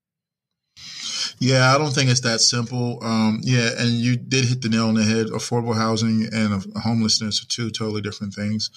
Yeah, 1.39 1.73
I 1.73 1.77
don't 1.77 1.91
think 1.91 2.09
it's 2.09 2.21
that 2.21 2.41
simple. 2.41 2.99
Um, 3.03 3.39
yeah, 3.43 3.69
and 3.77 3.89
you 3.89 4.15
did 4.15 4.45
hit 4.45 4.61
the 4.61 4.69
nail 4.69 4.87
on 4.87 4.95
the 4.95 5.03
head. 5.03 5.27
Affordable 5.27 5.75
housing 5.75 6.27
and 6.31 6.65
homelessness 6.77 7.43
are 7.43 7.47
two 7.47 7.69
totally 7.69 8.01
different 8.01 8.33
things. 8.33 8.69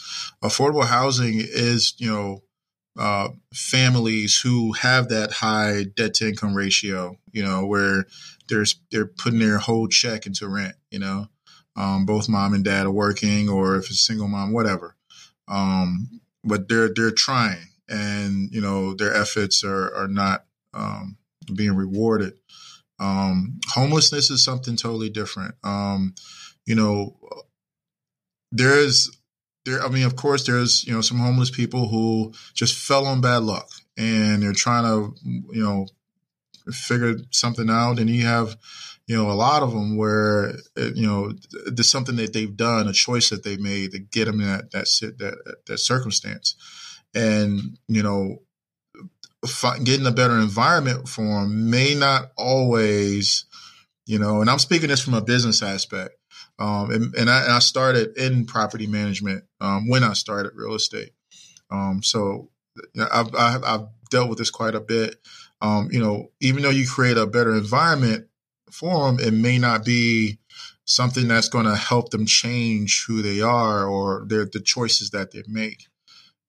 Affordable 0.43 0.87
housing 0.87 1.35
is, 1.37 1.95
you 1.99 2.11
know, 2.11 2.43
uh, 2.99 3.29
families 3.55 4.41
who 4.41 4.73
have 4.73 5.09
that 5.09 5.33
high 5.33 5.85
debt 5.97 6.15
to 6.15 6.29
income 6.29 6.55
ratio, 6.55 7.17
you 7.33 7.43
know, 7.43 7.65
where 7.65 8.05
there's 8.49 8.81
they're 8.91 9.07
putting 9.07 9.39
their 9.39 9.59
whole 9.59 9.89
check 9.89 10.27
into 10.27 10.49
rent, 10.49 10.75
you 10.91 10.99
know, 10.99 11.29
um, 11.77 12.05
both 12.05 12.29
mom 12.29 12.53
and 12.53 12.65
dad 12.65 12.87
are 12.87 12.91
working, 12.91 13.49
or 13.49 13.77
if 13.77 13.87
it's 13.87 14.01
single 14.01 14.29
mom, 14.29 14.53
whatever. 14.53 14.97
Um, 15.49 16.21
but 16.45 16.69
they're 16.69 16.91
they're 16.95 17.11
trying, 17.11 17.69
and 17.89 18.51
you 18.53 18.61
know 18.61 18.95
their 18.95 19.15
efforts 19.15 19.65
are 19.65 19.95
are 19.95 20.09
not 20.09 20.45
um, 20.75 21.17
being 21.57 21.75
rewarded. 21.75 22.35
Um, 22.99 23.61
homelessness 23.69 24.31
is 24.31 24.45
something 24.45 24.77
totally 24.77 25.11
different. 25.11 25.55
Um, 25.65 26.15
you 26.67 26.75
know, 26.75 27.17
there's 28.53 29.11
there. 29.65 29.83
I 29.83 29.89
mean, 29.89 30.05
of 30.05 30.17
course, 30.17 30.47
there's 30.47 30.87
you 30.87 30.93
know 30.93 31.01
some 31.01 31.19
homeless 31.19 31.51
people 31.51 31.89
who 31.89 32.33
just 32.55 32.75
fell 32.75 33.07
on 33.07 33.21
bad 33.21 33.43
luck 33.43 33.69
and 33.97 34.43
they're 34.43 34.53
trying 34.53 34.85
to 34.85 35.15
you 35.25 35.63
know 35.63 35.87
figure 36.73 37.17
something 37.31 37.71
out, 37.71 37.99
and 37.99 38.11
you 38.11 38.25
have 38.25 38.57
you 39.07 39.17
know 39.17 39.31
a 39.31 39.35
lot 39.35 39.63
of 39.63 39.73
them 39.73 39.97
where 39.97 40.55
you 40.77 41.07
know 41.07 41.33
there's 41.67 41.91
something 41.91 42.17
that 42.17 42.33
they've 42.33 42.57
done, 42.57 42.89
a 42.89 42.93
choice 42.93 43.31
that 43.31 43.45
they 43.45 43.57
made 43.57 43.93
to 43.93 43.99
get 43.99 44.27
them 44.27 44.41
in 44.41 44.47
that 44.47 44.71
that 44.73 44.87
that 45.19 45.57
that 45.67 45.79
circumstance, 45.79 46.57
and 47.15 47.79
you 47.89 48.03
know 48.03 48.39
getting 49.85 50.07
a 50.07 50.13
better 50.13 50.39
environment 50.39 51.09
for 51.09 51.23
them 51.23 51.71
may 51.71 51.95
not 51.95 52.33
always, 52.37 53.47
you 54.07 54.19
know, 54.19 54.41
and 54.41 54.51
I'm 54.51 54.59
speaking 54.59 54.89
this 54.89 55.03
from 55.03 55.15
a 55.15 55.23
business 55.23 55.63
aspect. 55.63 56.15
Um, 56.59 56.91
and, 56.91 57.15
and, 57.15 57.31
I, 57.31 57.45
and, 57.45 57.53
I, 57.53 57.59
started 57.59 58.19
in 58.19 58.45
property 58.45 58.87
management 58.87 59.45
um, 59.63 59.89
when 59.89 60.05
I 60.05 60.13
started 60.13 60.53
real 60.55 60.75
estate. 60.75 61.13
Um, 61.71 62.03
so 62.03 62.51
you 62.77 63.01
know, 63.01 63.09
I've, 63.11 63.35
I've, 63.35 63.87
dealt 64.11 64.29
with 64.29 64.39
this 64.39 64.51
quite 64.51 64.75
a 64.75 64.81
bit. 64.81 65.17
Um, 65.63 65.89
you 65.93 66.01
know, 66.01 66.33
even 66.41 66.63
though 66.63 66.71
you 66.71 66.87
create 66.87 67.17
a 67.17 67.27
better 67.27 67.55
environment 67.55 68.27
for 68.71 69.07
them, 69.07 69.21
it 69.21 69.33
may 69.33 69.57
not 69.57 69.85
be 69.85 70.41
something 70.85 71.29
that's 71.29 71.49
going 71.49 71.67
to 71.67 71.77
help 71.77 72.11
them 72.11 72.27
change 72.27 73.05
who 73.07 73.23
they 73.23 73.41
are 73.41 73.87
or 73.87 74.25
their 74.27 74.45
the 74.45 74.61
choices 74.61 75.11
that 75.11 75.31
they 75.31 75.45
make 75.47 75.87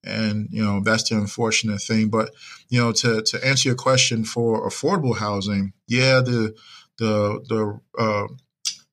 and 0.03 0.47
you 0.51 0.63
know 0.63 0.81
that's 0.83 1.09
the 1.09 1.15
unfortunate 1.15 1.81
thing. 1.81 2.09
But 2.09 2.31
you 2.69 2.79
know 2.79 2.91
to 2.93 3.21
to 3.21 3.45
answer 3.45 3.69
your 3.69 3.75
question 3.75 4.23
for 4.23 4.67
affordable 4.67 5.17
housing 5.17 5.73
yeah 5.87 6.21
the 6.21 6.55
the 6.97 7.41
the 7.49 7.79
uh, 8.01 8.27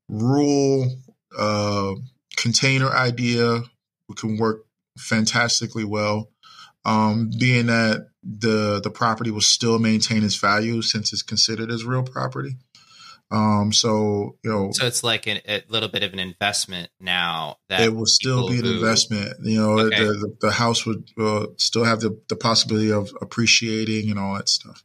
rural 0.08 0.96
uh, 1.38 1.92
container 2.36 2.90
idea 2.90 3.62
can 4.16 4.38
work 4.38 4.64
fantastically 4.98 5.84
well. 5.84 6.30
Um, 6.84 7.30
being 7.38 7.66
that 7.66 8.08
the 8.22 8.80
the 8.82 8.90
property 8.90 9.30
will 9.30 9.40
still 9.40 9.78
maintain 9.78 10.24
its 10.24 10.36
value 10.36 10.80
since 10.82 11.12
it's 11.12 11.22
considered 11.22 11.70
as 11.70 11.84
real 11.84 12.02
property 12.02 12.56
um, 13.30 13.72
so 13.72 14.36
you 14.42 14.50
know, 14.50 14.70
so 14.72 14.86
it's 14.86 15.04
like 15.04 15.26
an, 15.26 15.40
a 15.46 15.62
little 15.68 15.88
bit 15.88 16.02
of 16.02 16.12
an 16.14 16.18
investment 16.18 16.90
now. 16.98 17.56
That 17.68 17.80
it 17.80 17.94
will 17.94 18.06
still 18.06 18.48
be 18.48 18.58
an 18.58 18.64
who, 18.64 18.74
investment. 18.74 19.34
You 19.42 19.60
know, 19.60 19.78
okay. 19.80 19.98
the, 19.98 20.12
the, 20.12 20.36
the 20.40 20.50
house 20.50 20.86
would 20.86 21.10
uh, 21.20 21.46
still 21.56 21.84
have 21.84 22.00
the, 22.00 22.18
the 22.28 22.36
possibility 22.36 22.90
of 22.90 23.10
appreciating 23.20 24.10
and 24.10 24.18
all 24.18 24.34
that 24.34 24.48
stuff. 24.48 24.82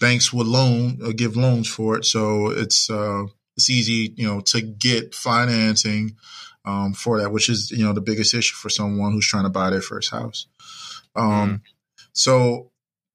Banks 0.00 0.32
would 0.32 0.48
loan 0.48 0.98
uh, 1.04 1.12
give 1.14 1.36
loans 1.36 1.68
for 1.68 1.96
it, 1.96 2.04
so 2.04 2.48
it's 2.48 2.90
uh, 2.90 3.24
it's 3.56 3.70
easy, 3.70 4.14
you 4.16 4.26
know, 4.26 4.40
to 4.40 4.60
get 4.60 5.14
financing 5.14 6.16
um, 6.64 6.92
for 6.92 7.20
that, 7.20 7.30
which 7.30 7.48
is 7.48 7.70
you 7.70 7.84
know 7.84 7.92
the 7.92 8.00
biggest 8.00 8.34
issue 8.34 8.56
for 8.56 8.68
someone 8.68 9.12
who's 9.12 9.28
trying 9.28 9.44
to 9.44 9.50
buy 9.50 9.70
their 9.70 9.80
first 9.80 10.10
house. 10.10 10.46
Um, 11.14 11.24
mm. 11.24 11.60
So 12.12 12.69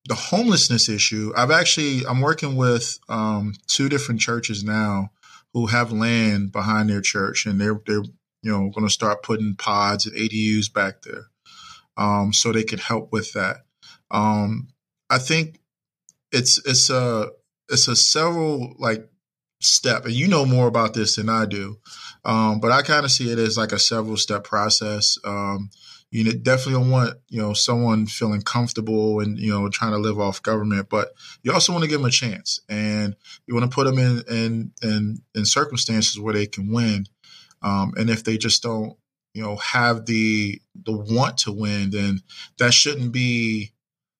the 0.07 0.15
homelessness 0.15 0.87
issue, 0.87 1.33
I've 1.35 1.51
actually 1.51 2.05
I'm 2.05 2.21
working 2.21 2.55
with 2.55 2.99
um, 3.09 3.53
two 3.67 3.89
different 3.89 4.21
churches 4.21 4.63
now 4.63 5.11
who 5.53 5.67
have 5.67 5.91
land 5.91 6.51
behind 6.51 6.89
their 6.89 7.01
church, 7.01 7.45
and 7.45 7.59
they're 7.59 7.81
they're 7.85 8.03
you 8.41 8.51
know 8.51 8.69
going 8.69 8.85
to 8.85 8.93
start 8.93 9.23
putting 9.23 9.55
pods 9.55 10.05
and 10.05 10.15
ADUs 10.15 10.71
back 10.71 11.01
there, 11.01 11.25
um, 11.97 12.33
so 12.33 12.51
they 12.51 12.63
can 12.63 12.79
help 12.79 13.11
with 13.11 13.33
that. 13.33 13.65
Um, 14.11 14.67
I 15.09 15.17
think 15.17 15.59
it's 16.31 16.63
it's 16.65 16.89
a 16.89 17.29
it's 17.69 17.87
a 17.87 17.95
several 17.95 18.75
like 18.77 19.09
step, 19.61 20.05
and 20.05 20.13
you 20.13 20.27
know 20.27 20.45
more 20.45 20.67
about 20.67 20.93
this 20.93 21.15
than 21.15 21.29
I 21.29 21.45
do, 21.45 21.79
um, 22.23 22.59
but 22.59 22.71
I 22.71 22.83
kind 22.83 23.05
of 23.05 23.11
see 23.11 23.31
it 23.31 23.39
as 23.39 23.57
like 23.57 23.71
a 23.71 23.79
several 23.79 24.17
step 24.17 24.43
process. 24.43 25.17
You 26.15 26.31
definitely 26.31 26.81
don't 26.81 26.91
want 26.91 27.17
you 27.27 27.41
know 27.41 27.51
someone 27.51 28.05
feeling 28.05 28.41
comfortable 28.41 29.19
and 29.19 29.37
you 29.37 29.51
know 29.51 29.67
trying 29.67 29.91
to 29.91 29.97
live 29.97 30.17
off 30.17 30.41
government, 30.41 30.87
but 30.87 31.09
you 31.43 31.51
also 31.51 31.73
want 31.73 31.83
to 31.83 31.89
give 31.89 31.99
them 31.99 32.07
a 32.07 32.11
chance, 32.11 32.61
and 32.69 33.17
you 33.45 33.53
want 33.53 33.69
to 33.69 33.75
put 33.75 33.85
them 33.85 33.99
in 33.99 34.23
in 34.29 34.71
in, 34.81 35.21
in 35.35 35.45
circumstances 35.45 36.17
where 36.17 36.33
they 36.33 36.45
can 36.45 36.71
win. 36.71 37.07
Um, 37.61 37.93
and 37.97 38.09
if 38.09 38.23
they 38.23 38.37
just 38.37 38.63
don't 38.63 38.95
you 39.33 39.43
know 39.43 39.57
have 39.57 40.05
the 40.05 40.61
the 40.85 40.93
want 40.93 41.39
to 41.39 41.51
win, 41.51 41.89
then 41.89 42.21
that 42.59 42.73
shouldn't 42.73 43.11
be 43.11 43.73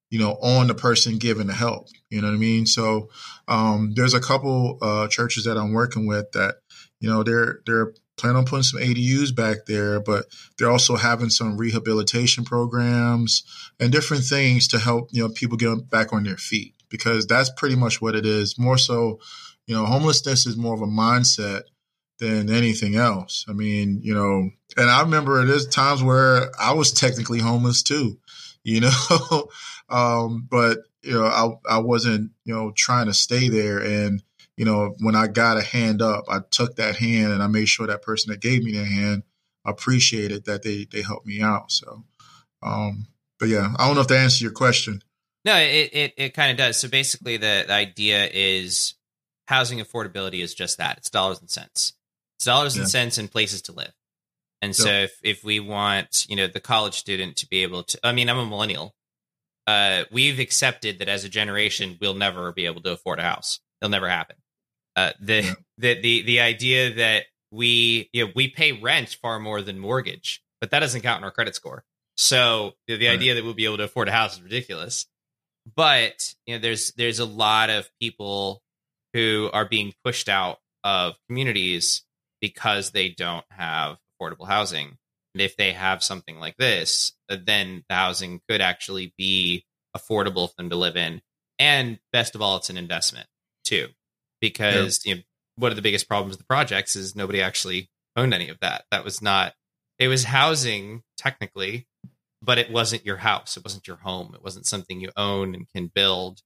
you 0.09 0.19
know 0.19 0.33
on 0.41 0.67
the 0.67 0.75
person 0.75 1.17
giving 1.17 1.47
the 1.47 1.53
help. 1.53 1.87
You 2.09 2.19
know 2.19 2.27
what 2.27 2.35
I 2.35 2.39
mean? 2.39 2.65
So 2.65 3.09
um, 3.47 3.93
there's 3.95 4.13
a 4.13 4.19
couple 4.19 4.79
uh, 4.81 5.07
churches 5.07 5.45
that 5.45 5.57
I'm 5.57 5.71
working 5.71 6.07
with 6.07 6.33
that 6.33 6.55
you 6.99 7.09
know 7.09 7.23
they're 7.23 7.61
they're 7.65 7.93
plan 8.17 8.35
on 8.35 8.45
putting 8.45 8.63
some 8.63 8.79
ADUs 8.79 9.35
back 9.35 9.65
there, 9.67 9.99
but 9.99 10.25
they're 10.57 10.71
also 10.71 10.95
having 10.95 11.29
some 11.29 11.57
rehabilitation 11.57 12.43
programs 12.45 13.43
and 13.79 13.91
different 13.91 14.23
things 14.23 14.67
to 14.69 14.79
help 14.79 15.09
you 15.11 15.23
know 15.23 15.29
people 15.29 15.57
get 15.57 15.89
back 15.89 16.13
on 16.13 16.23
their 16.23 16.37
feet 16.37 16.73
because 16.89 17.27
that's 17.27 17.51
pretty 17.57 17.75
much 17.75 18.01
what 18.01 18.15
it 18.15 18.25
is. 18.25 18.57
More 18.57 18.77
so, 18.77 19.19
you 19.67 19.75
know, 19.75 19.85
homelessness 19.85 20.45
is 20.45 20.57
more 20.57 20.73
of 20.73 20.81
a 20.81 20.87
mindset 20.87 21.63
than 22.19 22.49
anything 22.49 22.95
else. 22.95 23.45
I 23.49 23.53
mean, 23.53 23.99
you 24.01 24.13
know, 24.13 24.49
and 24.77 24.89
I 24.89 25.01
remember 25.01 25.43
there's 25.43 25.67
times 25.67 26.01
where 26.01 26.51
I 26.59 26.73
was 26.73 26.93
technically 26.93 27.39
homeless 27.39 27.83
too, 27.83 28.19
you 28.63 28.81
know, 28.81 29.49
um, 29.89 30.47
but 30.49 30.79
you 31.01 31.13
know, 31.13 31.25
I 31.25 31.75
I 31.75 31.77
wasn't 31.79 32.31
you 32.45 32.53
know 32.53 32.71
trying 32.75 33.07
to 33.07 33.13
stay 33.13 33.49
there 33.49 33.77
and 33.79 34.23
you 34.57 34.65
know, 34.65 34.95
when 34.99 35.15
I 35.15 35.27
got 35.27 35.57
a 35.57 35.61
hand 35.61 36.01
up, 36.01 36.25
I 36.29 36.39
took 36.49 36.75
that 36.75 36.95
hand 36.95 37.33
and 37.33 37.43
I 37.43 37.47
made 37.47 37.67
sure 37.67 37.87
that 37.87 38.01
person 38.01 38.31
that 38.31 38.41
gave 38.41 38.63
me 38.63 38.71
their 38.71 38.85
hand 38.85 39.23
appreciated 39.65 40.45
that 40.45 40.63
they 40.63 40.85
they 40.91 41.01
helped 41.01 41.25
me 41.25 41.41
out. 41.41 41.71
So, 41.71 42.03
um, 42.61 43.07
but 43.39 43.49
yeah, 43.49 43.73
I 43.77 43.85
don't 43.85 43.95
know 43.95 44.01
if 44.01 44.07
that 44.07 44.19
answers 44.19 44.41
your 44.41 44.51
question. 44.51 45.01
No, 45.43 45.55
it 45.57 45.89
it, 45.93 46.13
it 46.17 46.33
kind 46.33 46.51
of 46.51 46.57
does. 46.57 46.77
So 46.77 46.87
basically, 46.87 47.37
the, 47.37 47.65
the 47.67 47.73
idea 47.73 48.29
is 48.31 48.93
housing 49.47 49.79
affordability 49.79 50.41
is 50.41 50.55
just 50.55 50.77
that. 50.77 50.97
It's 50.97 51.09
dollars 51.09 51.39
and 51.39 51.49
cents. 51.49 51.93
It's 52.37 52.45
dollars 52.45 52.75
yeah. 52.75 52.81
and 52.81 52.89
cents 52.89 53.17
and 53.17 53.31
places 53.31 53.61
to 53.63 53.71
live. 53.71 53.93
And 54.61 54.75
so 54.75 54.89
if, 54.89 55.19
if 55.21 55.43
we 55.43 55.59
want, 55.59 56.25
you 56.27 56.35
know, 56.35 56.47
the 56.47 56.59
college 56.59 56.95
student 56.95 57.35
to 57.37 57.47
be 57.47 57.61
able 57.61 57.83
to, 57.83 57.99
I 58.03 58.13
mean, 58.13 58.29
I'm 58.29 58.39
a 58.39 58.45
millennial. 58.45 58.95
uh, 59.67 60.03
we've 60.11 60.39
accepted 60.39 60.99
that 60.99 61.09
as 61.09 61.23
a 61.23 61.29
generation, 61.29 61.97
we'll 61.99 62.13
never 62.13 62.51
be 62.51 62.65
able 62.65 62.81
to 62.81 62.91
afford 62.91 63.19
a 63.19 63.23
house. 63.23 63.59
It'll 63.81 63.89
never 63.89 64.09
happen. 64.09 64.37
Uh, 64.95 65.11
the, 65.19 65.43
yeah. 65.43 65.53
the 65.77 66.01
the 66.01 66.21
the 66.23 66.39
idea 66.39 66.93
that 66.95 67.25
we 67.51 68.09
you 68.13 68.25
know 68.25 68.31
we 68.35 68.47
pay 68.47 68.71
rent 68.71 69.17
far 69.21 69.39
more 69.39 69.61
than 69.61 69.79
mortgage, 69.79 70.41
but 70.61 70.71
that 70.71 70.79
doesn't 70.79 71.01
count 71.01 71.19
in 71.19 71.23
our 71.25 71.31
credit 71.31 71.55
score. 71.55 71.83
So 72.17 72.73
the, 72.87 72.97
the 72.97 73.07
right. 73.07 73.13
idea 73.13 73.35
that 73.35 73.43
we'll 73.43 73.53
be 73.53 73.65
able 73.65 73.77
to 73.77 73.83
afford 73.83 74.07
a 74.07 74.11
house 74.11 74.35
is 74.37 74.41
ridiculous. 74.41 75.05
But 75.75 76.33
you 76.45 76.55
know, 76.55 76.61
there's 76.61 76.91
there's 76.93 77.19
a 77.19 77.25
lot 77.25 77.69
of 77.69 77.89
people 77.99 78.61
who 79.13 79.49
are 79.53 79.65
being 79.65 79.93
pushed 80.03 80.29
out 80.29 80.59
of 80.83 81.15
communities 81.27 82.03
because 82.41 82.91
they 82.91 83.09
don't 83.09 83.45
have 83.49 83.97
affordable 84.21 84.47
housing. 84.47 84.97
And 85.33 85.41
if 85.41 85.57
they 85.57 85.73
have 85.73 86.03
something 86.03 86.39
like 86.39 86.57
this, 86.57 87.13
then 87.27 87.83
the 87.89 87.95
housing 87.95 88.41
could 88.47 88.61
actually 88.61 89.13
be 89.17 89.65
affordable 89.95 90.49
for 90.49 90.55
them 90.57 90.69
to 90.69 90.75
live 90.75 90.95
in. 90.95 91.21
And 91.59 91.99
best 92.13 92.35
of 92.35 92.41
all, 92.41 92.57
it's 92.57 92.69
an 92.69 92.77
investment 92.77 93.27
too, 93.63 93.87
because 94.41 95.01
yeah. 95.05 95.11
you 95.11 95.15
know, 95.17 95.23
one 95.57 95.71
of 95.71 95.75
the 95.75 95.81
biggest 95.81 96.07
problems 96.07 96.33
with 96.33 96.39
the 96.39 96.45
projects 96.45 96.95
is 96.95 97.15
nobody 97.15 97.41
actually 97.41 97.89
owned 98.15 98.33
any 98.33 98.49
of 98.49 98.59
that. 98.59 98.85
That 98.91 99.03
was 99.03 99.21
not, 99.21 99.53
it 99.99 100.07
was 100.07 100.25
housing 100.25 101.03
technically, 101.17 101.87
but 102.41 102.57
it 102.57 102.71
wasn't 102.71 103.05
your 103.05 103.17
house. 103.17 103.57
It 103.57 103.63
wasn't 103.63 103.87
your 103.87 103.97
home. 103.97 104.33
It 104.35 104.43
wasn't 104.43 104.65
something 104.65 104.99
you 104.99 105.11
own 105.15 105.55
and 105.55 105.67
can 105.73 105.91
build. 105.93 106.41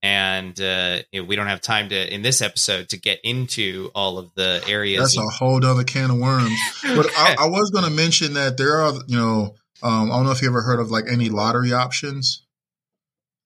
And 0.00 0.60
uh, 0.60 1.02
you 1.10 1.20
know, 1.20 1.26
we 1.26 1.34
don't 1.34 1.48
have 1.48 1.60
time 1.60 1.88
to 1.88 2.14
in 2.14 2.22
this 2.22 2.40
episode 2.40 2.90
to 2.90 2.96
get 2.96 3.18
into 3.24 3.90
all 3.94 4.18
of 4.18 4.30
the 4.36 4.62
areas. 4.68 5.14
That's 5.14 5.18
a 5.18 5.44
whole 5.44 5.64
other 5.64 5.82
can 5.82 6.10
of 6.10 6.18
worms. 6.18 6.58
But 6.82 7.06
I, 7.16 7.34
I 7.40 7.48
was 7.48 7.70
going 7.70 7.84
to 7.84 7.90
mention 7.90 8.34
that 8.34 8.56
there 8.56 8.80
are, 8.80 8.92
you 9.08 9.16
know, 9.16 9.56
um, 9.82 10.12
I 10.12 10.16
don't 10.16 10.26
know 10.26 10.30
if 10.30 10.42
you 10.42 10.48
ever 10.48 10.62
heard 10.62 10.78
of 10.78 10.90
like 10.90 11.06
any 11.10 11.30
lottery 11.30 11.72
options. 11.72 12.46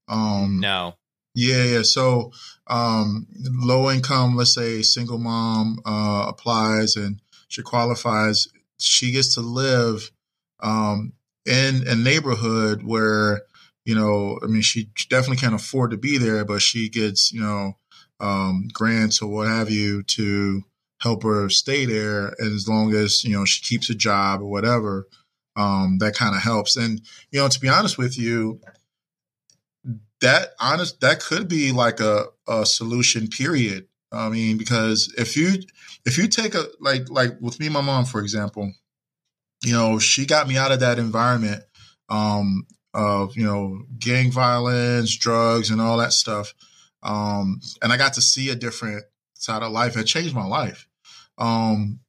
Um, 0.08 0.58
no. 0.60 0.94
Yeah, 1.34 1.64
yeah. 1.64 1.82
So, 1.82 2.32
um, 2.66 3.26
low 3.40 3.90
income, 3.90 4.36
let's 4.36 4.54
say 4.54 4.82
single 4.82 5.18
mom 5.18 5.80
uh, 5.84 6.26
applies 6.28 6.96
and 6.96 7.20
she 7.48 7.62
qualifies. 7.62 8.48
She 8.78 9.12
gets 9.12 9.34
to 9.34 9.40
live 9.40 10.10
um, 10.60 11.12
in 11.46 11.86
a 11.86 11.94
neighborhood 11.94 12.82
where 12.82 13.42
you 13.84 13.94
know, 13.94 14.38
I 14.42 14.46
mean, 14.46 14.62
she 14.62 14.90
definitely 15.08 15.38
can't 15.38 15.54
afford 15.54 15.90
to 15.90 15.96
be 15.96 16.18
there, 16.18 16.44
but 16.44 16.62
she 16.62 16.88
gets, 16.88 17.32
you 17.32 17.40
know, 17.40 17.76
um, 18.20 18.68
grants 18.72 19.20
or 19.20 19.28
what 19.28 19.48
have 19.48 19.70
you 19.70 20.02
to 20.04 20.62
help 21.00 21.24
her 21.24 21.48
stay 21.48 21.84
there. 21.84 22.28
And 22.38 22.54
as 22.54 22.68
long 22.68 22.94
as, 22.94 23.24
you 23.24 23.36
know, 23.36 23.44
she 23.44 23.62
keeps 23.62 23.90
a 23.90 23.94
job 23.94 24.40
or 24.40 24.46
whatever, 24.46 25.08
um, 25.56 25.98
that 25.98 26.14
kind 26.14 26.36
of 26.36 26.42
helps. 26.42 26.76
And, 26.76 27.00
you 27.32 27.40
know, 27.40 27.48
to 27.48 27.60
be 27.60 27.68
honest 27.68 27.98
with 27.98 28.16
you, 28.16 28.60
that 30.22 30.54
honest, 30.58 31.00
that 31.00 31.20
could 31.20 31.48
be 31.48 31.70
like 31.72 32.00
a, 32.00 32.24
a 32.48 32.66
solution 32.66 33.28
period. 33.28 33.86
I 34.10 34.28
mean, 34.28 34.58
because 34.58 35.12
if 35.16 35.36
you, 35.36 35.52
if 36.04 36.18
you 36.18 36.26
take 36.26 36.54
a, 36.54 36.64
like, 36.80 37.08
like 37.10 37.40
with 37.40 37.60
me 37.60 37.68
my 37.68 37.80
mom, 37.80 38.04
for 38.04 38.20
example, 38.20 38.72
you 39.62 39.72
know, 39.72 39.98
she 39.98 40.26
got 40.26 40.48
me 40.48 40.56
out 40.56 40.72
of 40.72 40.80
that 40.80 40.98
environment. 40.98 41.62
Um, 42.08 42.66
of 42.94 43.36
you 43.36 43.44
know 43.44 43.82
gang 43.98 44.30
violence, 44.30 45.14
drugs, 45.16 45.70
and 45.70 45.80
all 45.80 45.98
that 45.98 46.12
stuff. 46.12 46.54
Um, 47.02 47.60
and 47.82 47.92
I 47.92 47.96
got 47.96 48.14
to 48.14 48.22
see 48.22 48.50
a 48.50 48.54
different 48.54 49.04
side 49.34 49.62
of 49.62 49.72
life. 49.72 49.96
It 49.96 50.04
changed 50.04 50.34
my 50.34 50.46
life. 50.46 50.86
Um, 51.38 52.00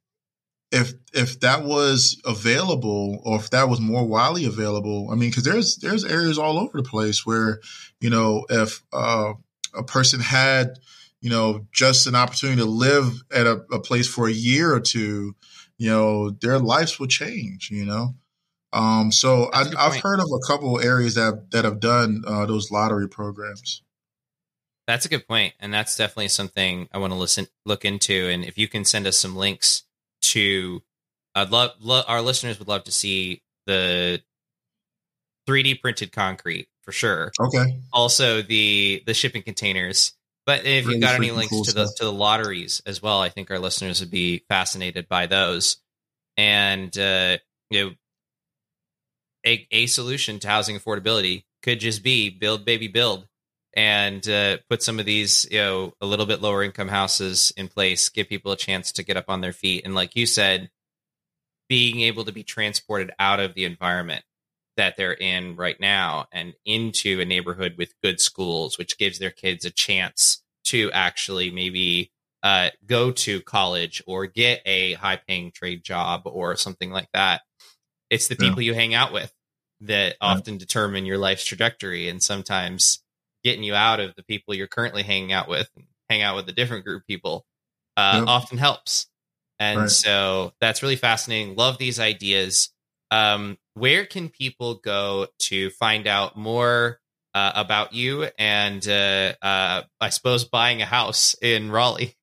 if 0.74 0.92
if 1.12 1.40
that 1.40 1.64
was 1.64 2.20
available, 2.24 3.20
or 3.24 3.36
if 3.36 3.50
that 3.50 3.68
was 3.68 3.80
more 3.80 4.04
widely 4.04 4.44
available, 4.44 5.08
I 5.10 5.14
mean, 5.14 5.30
because 5.30 5.44
there's 5.44 5.76
there's 5.76 6.04
areas 6.04 6.36
all 6.36 6.58
over 6.58 6.76
the 6.76 6.88
place 6.88 7.24
where 7.24 7.60
you 8.00 8.10
know 8.10 8.44
if 8.50 8.82
uh, 8.92 9.34
a 9.72 9.84
person 9.84 10.20
had 10.20 10.78
you 11.20 11.30
know 11.30 11.66
just 11.72 12.08
an 12.08 12.16
opportunity 12.16 12.60
to 12.60 12.66
live 12.66 13.22
at 13.32 13.46
a, 13.46 13.62
a 13.72 13.78
place 13.78 14.08
for 14.08 14.28
a 14.28 14.32
year 14.32 14.74
or 14.74 14.80
two, 14.80 15.36
you 15.78 15.90
know, 15.90 16.30
their 16.30 16.58
lives 16.58 16.98
would 16.98 17.10
change. 17.10 17.70
You 17.70 17.86
know. 17.86 18.14
Um, 18.72 19.12
so 19.12 19.50
I, 19.52 19.66
have 19.78 20.00
heard 20.00 20.18
of 20.18 20.26
a 20.26 20.44
couple 20.44 20.80
areas 20.80 21.14
that 21.14 21.52
that 21.52 21.64
have 21.64 21.78
done 21.78 22.24
uh, 22.26 22.46
those 22.46 22.72
lottery 22.72 23.08
programs. 23.08 23.82
That's 24.88 25.06
a 25.06 25.08
good 25.08 25.26
point, 25.28 25.54
and 25.60 25.72
that's 25.72 25.96
definitely 25.96 26.28
something 26.28 26.88
I 26.92 26.98
want 26.98 27.12
to 27.12 27.18
listen 27.18 27.46
look 27.64 27.84
into. 27.84 28.28
And 28.28 28.44
if 28.44 28.58
you 28.58 28.66
can 28.66 28.84
send 28.84 29.06
us 29.06 29.16
some 29.16 29.36
links 29.36 29.83
to, 30.34 30.82
I'd 31.34 31.50
love, 31.50 31.72
love 31.80 32.04
our 32.06 32.22
listeners 32.22 32.58
would 32.58 32.68
love 32.68 32.84
to 32.84 32.92
see 32.92 33.42
the 33.66 34.20
3D 35.48 35.80
printed 35.80 36.12
concrete 36.12 36.68
for 36.82 36.92
sure. 36.92 37.32
Okay. 37.40 37.80
Also 37.92 38.42
the 38.42 39.02
the 39.06 39.14
shipping 39.14 39.42
containers. 39.42 40.12
But 40.46 40.66
if 40.66 40.86
you've 40.86 41.00
got 41.00 41.14
any 41.14 41.30
links 41.30 41.50
cool 41.50 41.64
to 41.64 41.72
the 41.72 41.86
to 41.96 42.04
the 42.04 42.12
lotteries 42.12 42.82
as 42.84 43.02
well, 43.02 43.20
I 43.20 43.30
think 43.30 43.50
our 43.50 43.58
listeners 43.58 44.00
would 44.00 44.10
be 44.10 44.44
fascinated 44.48 45.08
by 45.08 45.26
those. 45.26 45.78
And 46.36 46.96
uh, 46.98 47.38
you 47.70 47.84
know, 47.84 47.94
a, 49.46 49.66
a 49.70 49.86
solution 49.86 50.38
to 50.40 50.48
housing 50.48 50.76
affordability 50.78 51.44
could 51.62 51.80
just 51.80 52.02
be 52.02 52.28
build 52.28 52.66
baby 52.66 52.88
build 52.88 53.26
and 53.76 54.28
uh, 54.28 54.58
put 54.68 54.82
some 54.82 54.98
of 54.98 55.06
these 55.06 55.46
you 55.50 55.58
know 55.58 55.92
a 56.00 56.06
little 56.06 56.26
bit 56.26 56.40
lower 56.40 56.62
income 56.62 56.88
houses 56.88 57.52
in 57.56 57.68
place 57.68 58.08
give 58.08 58.28
people 58.28 58.52
a 58.52 58.56
chance 58.56 58.92
to 58.92 59.02
get 59.02 59.16
up 59.16 59.26
on 59.28 59.40
their 59.40 59.52
feet 59.52 59.84
and 59.84 59.94
like 59.94 60.16
you 60.16 60.26
said 60.26 60.70
being 61.68 62.00
able 62.00 62.24
to 62.24 62.32
be 62.32 62.42
transported 62.42 63.10
out 63.18 63.40
of 63.40 63.54
the 63.54 63.64
environment 63.64 64.24
that 64.76 64.96
they're 64.96 65.12
in 65.14 65.56
right 65.56 65.80
now 65.80 66.26
and 66.32 66.54
into 66.64 67.20
a 67.20 67.24
neighborhood 67.24 67.74
with 67.78 67.94
good 68.02 68.20
schools 68.20 68.78
which 68.78 68.98
gives 68.98 69.18
their 69.18 69.30
kids 69.30 69.64
a 69.64 69.70
chance 69.70 70.42
to 70.64 70.90
actually 70.92 71.50
maybe 71.50 72.10
uh, 72.42 72.68
go 72.86 73.10
to 73.10 73.40
college 73.40 74.02
or 74.06 74.26
get 74.26 74.60
a 74.66 74.92
high 74.94 75.16
paying 75.16 75.50
trade 75.50 75.82
job 75.82 76.22
or 76.26 76.56
something 76.56 76.90
like 76.90 77.08
that 77.14 77.40
it's 78.10 78.28
the 78.28 78.36
people 78.36 78.60
yeah. 78.60 78.66
you 78.66 78.74
hang 78.74 78.94
out 78.94 79.12
with 79.12 79.32
that 79.80 80.16
often 80.20 80.58
determine 80.58 81.06
your 81.06 81.18
life's 81.18 81.44
trajectory. 81.44 82.08
And 82.08 82.22
sometimes 82.22 83.02
getting 83.44 83.62
you 83.62 83.74
out 83.74 84.00
of 84.00 84.14
the 84.16 84.22
people 84.22 84.54
you're 84.54 84.66
currently 84.66 85.02
hanging 85.02 85.32
out 85.32 85.48
with 85.48 85.68
and 85.76 85.86
hang 86.08 86.22
out 86.22 86.36
with 86.36 86.48
a 86.48 86.52
different 86.52 86.84
group 86.84 87.02
of 87.02 87.06
people 87.06 87.44
uh, 87.96 88.16
yep. 88.20 88.28
often 88.28 88.58
helps. 88.58 89.06
And 89.58 89.80
right. 89.80 89.90
so 89.90 90.52
that's 90.60 90.82
really 90.82 90.96
fascinating. 90.96 91.54
Love 91.54 91.78
these 91.78 92.00
ideas. 92.00 92.70
Um, 93.10 93.58
where 93.74 94.06
can 94.06 94.28
people 94.28 94.74
go 94.74 95.28
to 95.40 95.70
find 95.70 96.06
out 96.06 96.36
more 96.36 97.00
uh, 97.34 97.52
about 97.54 97.92
you 97.92 98.28
and 98.38 98.86
uh, 98.88 99.34
uh 99.42 99.82
I 100.00 100.08
suppose 100.10 100.44
buying 100.44 100.82
a 100.82 100.86
house 100.86 101.34
in 101.40 101.70
Raleigh? 101.70 102.14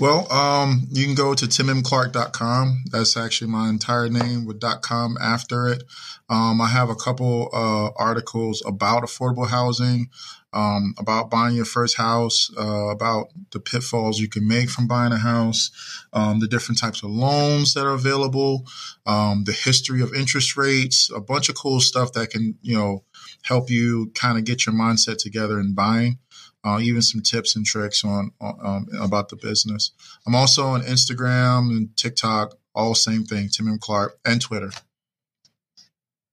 Well, 0.00 0.30
um, 0.32 0.88
you 0.90 1.04
can 1.04 1.14
go 1.14 1.34
to 1.34 1.46
timmclark.com. 1.46 2.84
That's 2.90 3.16
actually 3.16 3.50
my 3.52 3.68
entire 3.68 4.08
name 4.08 4.44
with 4.44 4.60
.com 4.82 5.16
after 5.20 5.68
it. 5.68 5.84
Um, 6.28 6.60
I 6.60 6.66
have 6.66 6.90
a 6.90 6.96
couple 6.96 7.48
uh, 7.52 7.90
articles 7.96 8.60
about 8.66 9.04
affordable 9.04 9.48
housing, 9.48 10.08
um, 10.52 10.94
about 10.98 11.30
buying 11.30 11.54
your 11.54 11.64
first 11.64 11.96
house, 11.96 12.50
uh, 12.58 12.88
about 12.88 13.28
the 13.52 13.60
pitfalls 13.60 14.18
you 14.18 14.28
can 14.28 14.48
make 14.48 14.68
from 14.68 14.88
buying 14.88 15.12
a 15.12 15.18
house, 15.18 15.70
um, 16.12 16.40
the 16.40 16.48
different 16.48 16.80
types 16.80 17.04
of 17.04 17.10
loans 17.10 17.74
that 17.74 17.86
are 17.86 17.94
available, 17.94 18.66
um, 19.06 19.44
the 19.44 19.52
history 19.52 20.02
of 20.02 20.12
interest 20.12 20.56
rates, 20.56 21.08
a 21.14 21.20
bunch 21.20 21.48
of 21.48 21.54
cool 21.54 21.78
stuff 21.78 22.12
that 22.14 22.30
can, 22.30 22.56
you 22.62 22.76
know, 22.76 23.04
help 23.42 23.70
you 23.70 24.10
kind 24.16 24.38
of 24.38 24.44
get 24.44 24.66
your 24.66 24.74
mindset 24.74 25.18
together 25.18 25.60
in 25.60 25.72
buying 25.72 26.18
uh, 26.64 26.78
even 26.80 27.02
some 27.02 27.20
tips 27.20 27.56
and 27.56 27.66
tricks 27.66 28.04
on, 28.04 28.32
um, 28.40 28.88
about 29.00 29.28
the 29.28 29.36
business. 29.36 29.92
I'm 30.26 30.34
also 30.34 30.64
on 30.64 30.82
Instagram 30.82 31.70
and 31.70 31.96
TikTok, 31.96 32.54
all 32.74 32.94
same 32.94 33.24
thing, 33.24 33.48
Tim 33.48 33.68
M. 33.68 33.78
Clark, 33.78 34.18
and 34.24 34.40
Twitter. 34.40 34.70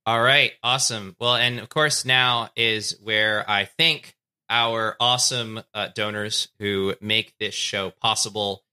All 0.06 0.22
right, 0.22 0.54
awesome. 0.64 1.16
Well, 1.20 1.36
and 1.36 1.60
of 1.60 1.70
course, 1.70 2.06
now 2.06 2.50
is 2.56 2.98
where 3.04 3.48
I 3.50 3.66
thank 3.78 4.16
our 4.50 4.96
awesome 5.00 5.62
uh, 5.74 5.90
donors 5.94 6.50
who 6.60 6.96
make 7.02 7.34
this 7.40 7.54
show 7.54 7.92
possible. 8.02 8.64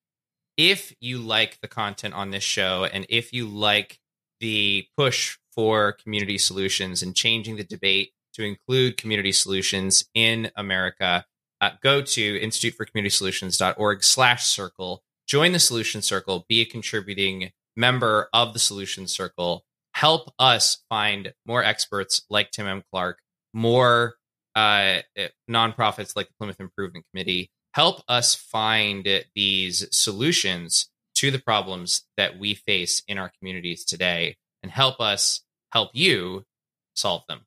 If 0.56 0.94
you 1.00 1.18
like 1.18 1.60
the 1.60 1.68
content 1.68 2.14
on 2.14 2.30
this 2.30 2.42
show, 2.42 2.88
and 2.90 3.06
if 3.08 3.32
you 3.32 3.46
like 3.46 4.00
the 4.40 4.86
push 4.96 5.36
for 5.52 5.92
community 5.92 6.38
solutions 6.38 7.02
and 7.02 7.14
changing 7.14 7.56
the 7.56 7.64
debate 7.64 8.12
to 8.34 8.42
include 8.42 8.96
community 8.96 9.32
solutions 9.32 10.04
in 10.14 10.50
America, 10.56 11.26
uh, 11.60 11.70
go 11.82 12.02
to 12.02 12.40
instituteforcommunitysolutions.org 12.40 14.04
slash 14.04 14.46
circle, 14.46 15.02
join 15.26 15.52
the 15.52 15.58
solution 15.58 16.02
circle, 16.02 16.44
be 16.48 16.60
a 16.60 16.64
contributing 16.64 17.50
member 17.76 18.28
of 18.32 18.52
the 18.52 18.58
solution 18.58 19.06
circle, 19.06 19.64
help 19.94 20.32
us 20.38 20.84
find 20.88 21.32
more 21.46 21.64
experts 21.64 22.22
like 22.30 22.50
Tim 22.50 22.66
M. 22.66 22.82
Clark, 22.92 23.18
more 23.52 24.14
uh, 24.54 24.98
nonprofits 25.50 26.16
like 26.16 26.28
the 26.28 26.34
Plymouth 26.38 26.60
Improvement 26.60 27.04
Committee, 27.12 27.50
help 27.74 28.02
us 28.08 28.34
find 28.34 29.06
these 29.34 29.86
solutions 29.96 30.88
to 31.14 31.30
the 31.30 31.38
problems 31.38 32.04
that 32.16 32.38
we 32.38 32.54
face 32.54 33.02
in 33.08 33.18
our 33.18 33.30
communities 33.38 33.84
today 33.84 34.36
and 34.62 34.70
help 34.70 35.00
us 35.00 35.42
help 35.72 35.90
you 35.92 36.44
solve 36.94 37.22
them. 37.28 37.40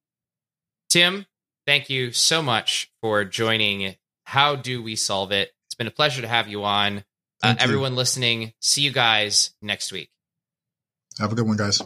Tim, 0.89 1.26
thank 1.66 1.89
you 1.89 2.12
so 2.12 2.41
much 2.41 2.91
for 3.01 3.24
joining. 3.24 3.95
How 4.32 4.56
do 4.56 4.82
we 4.82 4.96
solve 4.96 5.34
it? 5.34 5.52
It's 5.66 5.76
been 5.76 5.88
a 5.88 5.92
pleasure 5.92 6.22
to 6.22 6.28
have 6.30 6.48
you 6.48 6.64
on. 6.64 7.00
Uh, 7.00 7.02
Thank 7.42 7.60
you. 7.60 7.64
everyone 7.66 7.98
listening, 7.98 8.54
see 8.62 8.82
you 8.82 8.92
guys 8.92 9.52
next 9.62 9.92
week. 9.92 10.10
Have 11.20 11.34
a 11.34 11.36
good 11.36 11.46
one, 11.46 11.58
guys. 11.58 11.82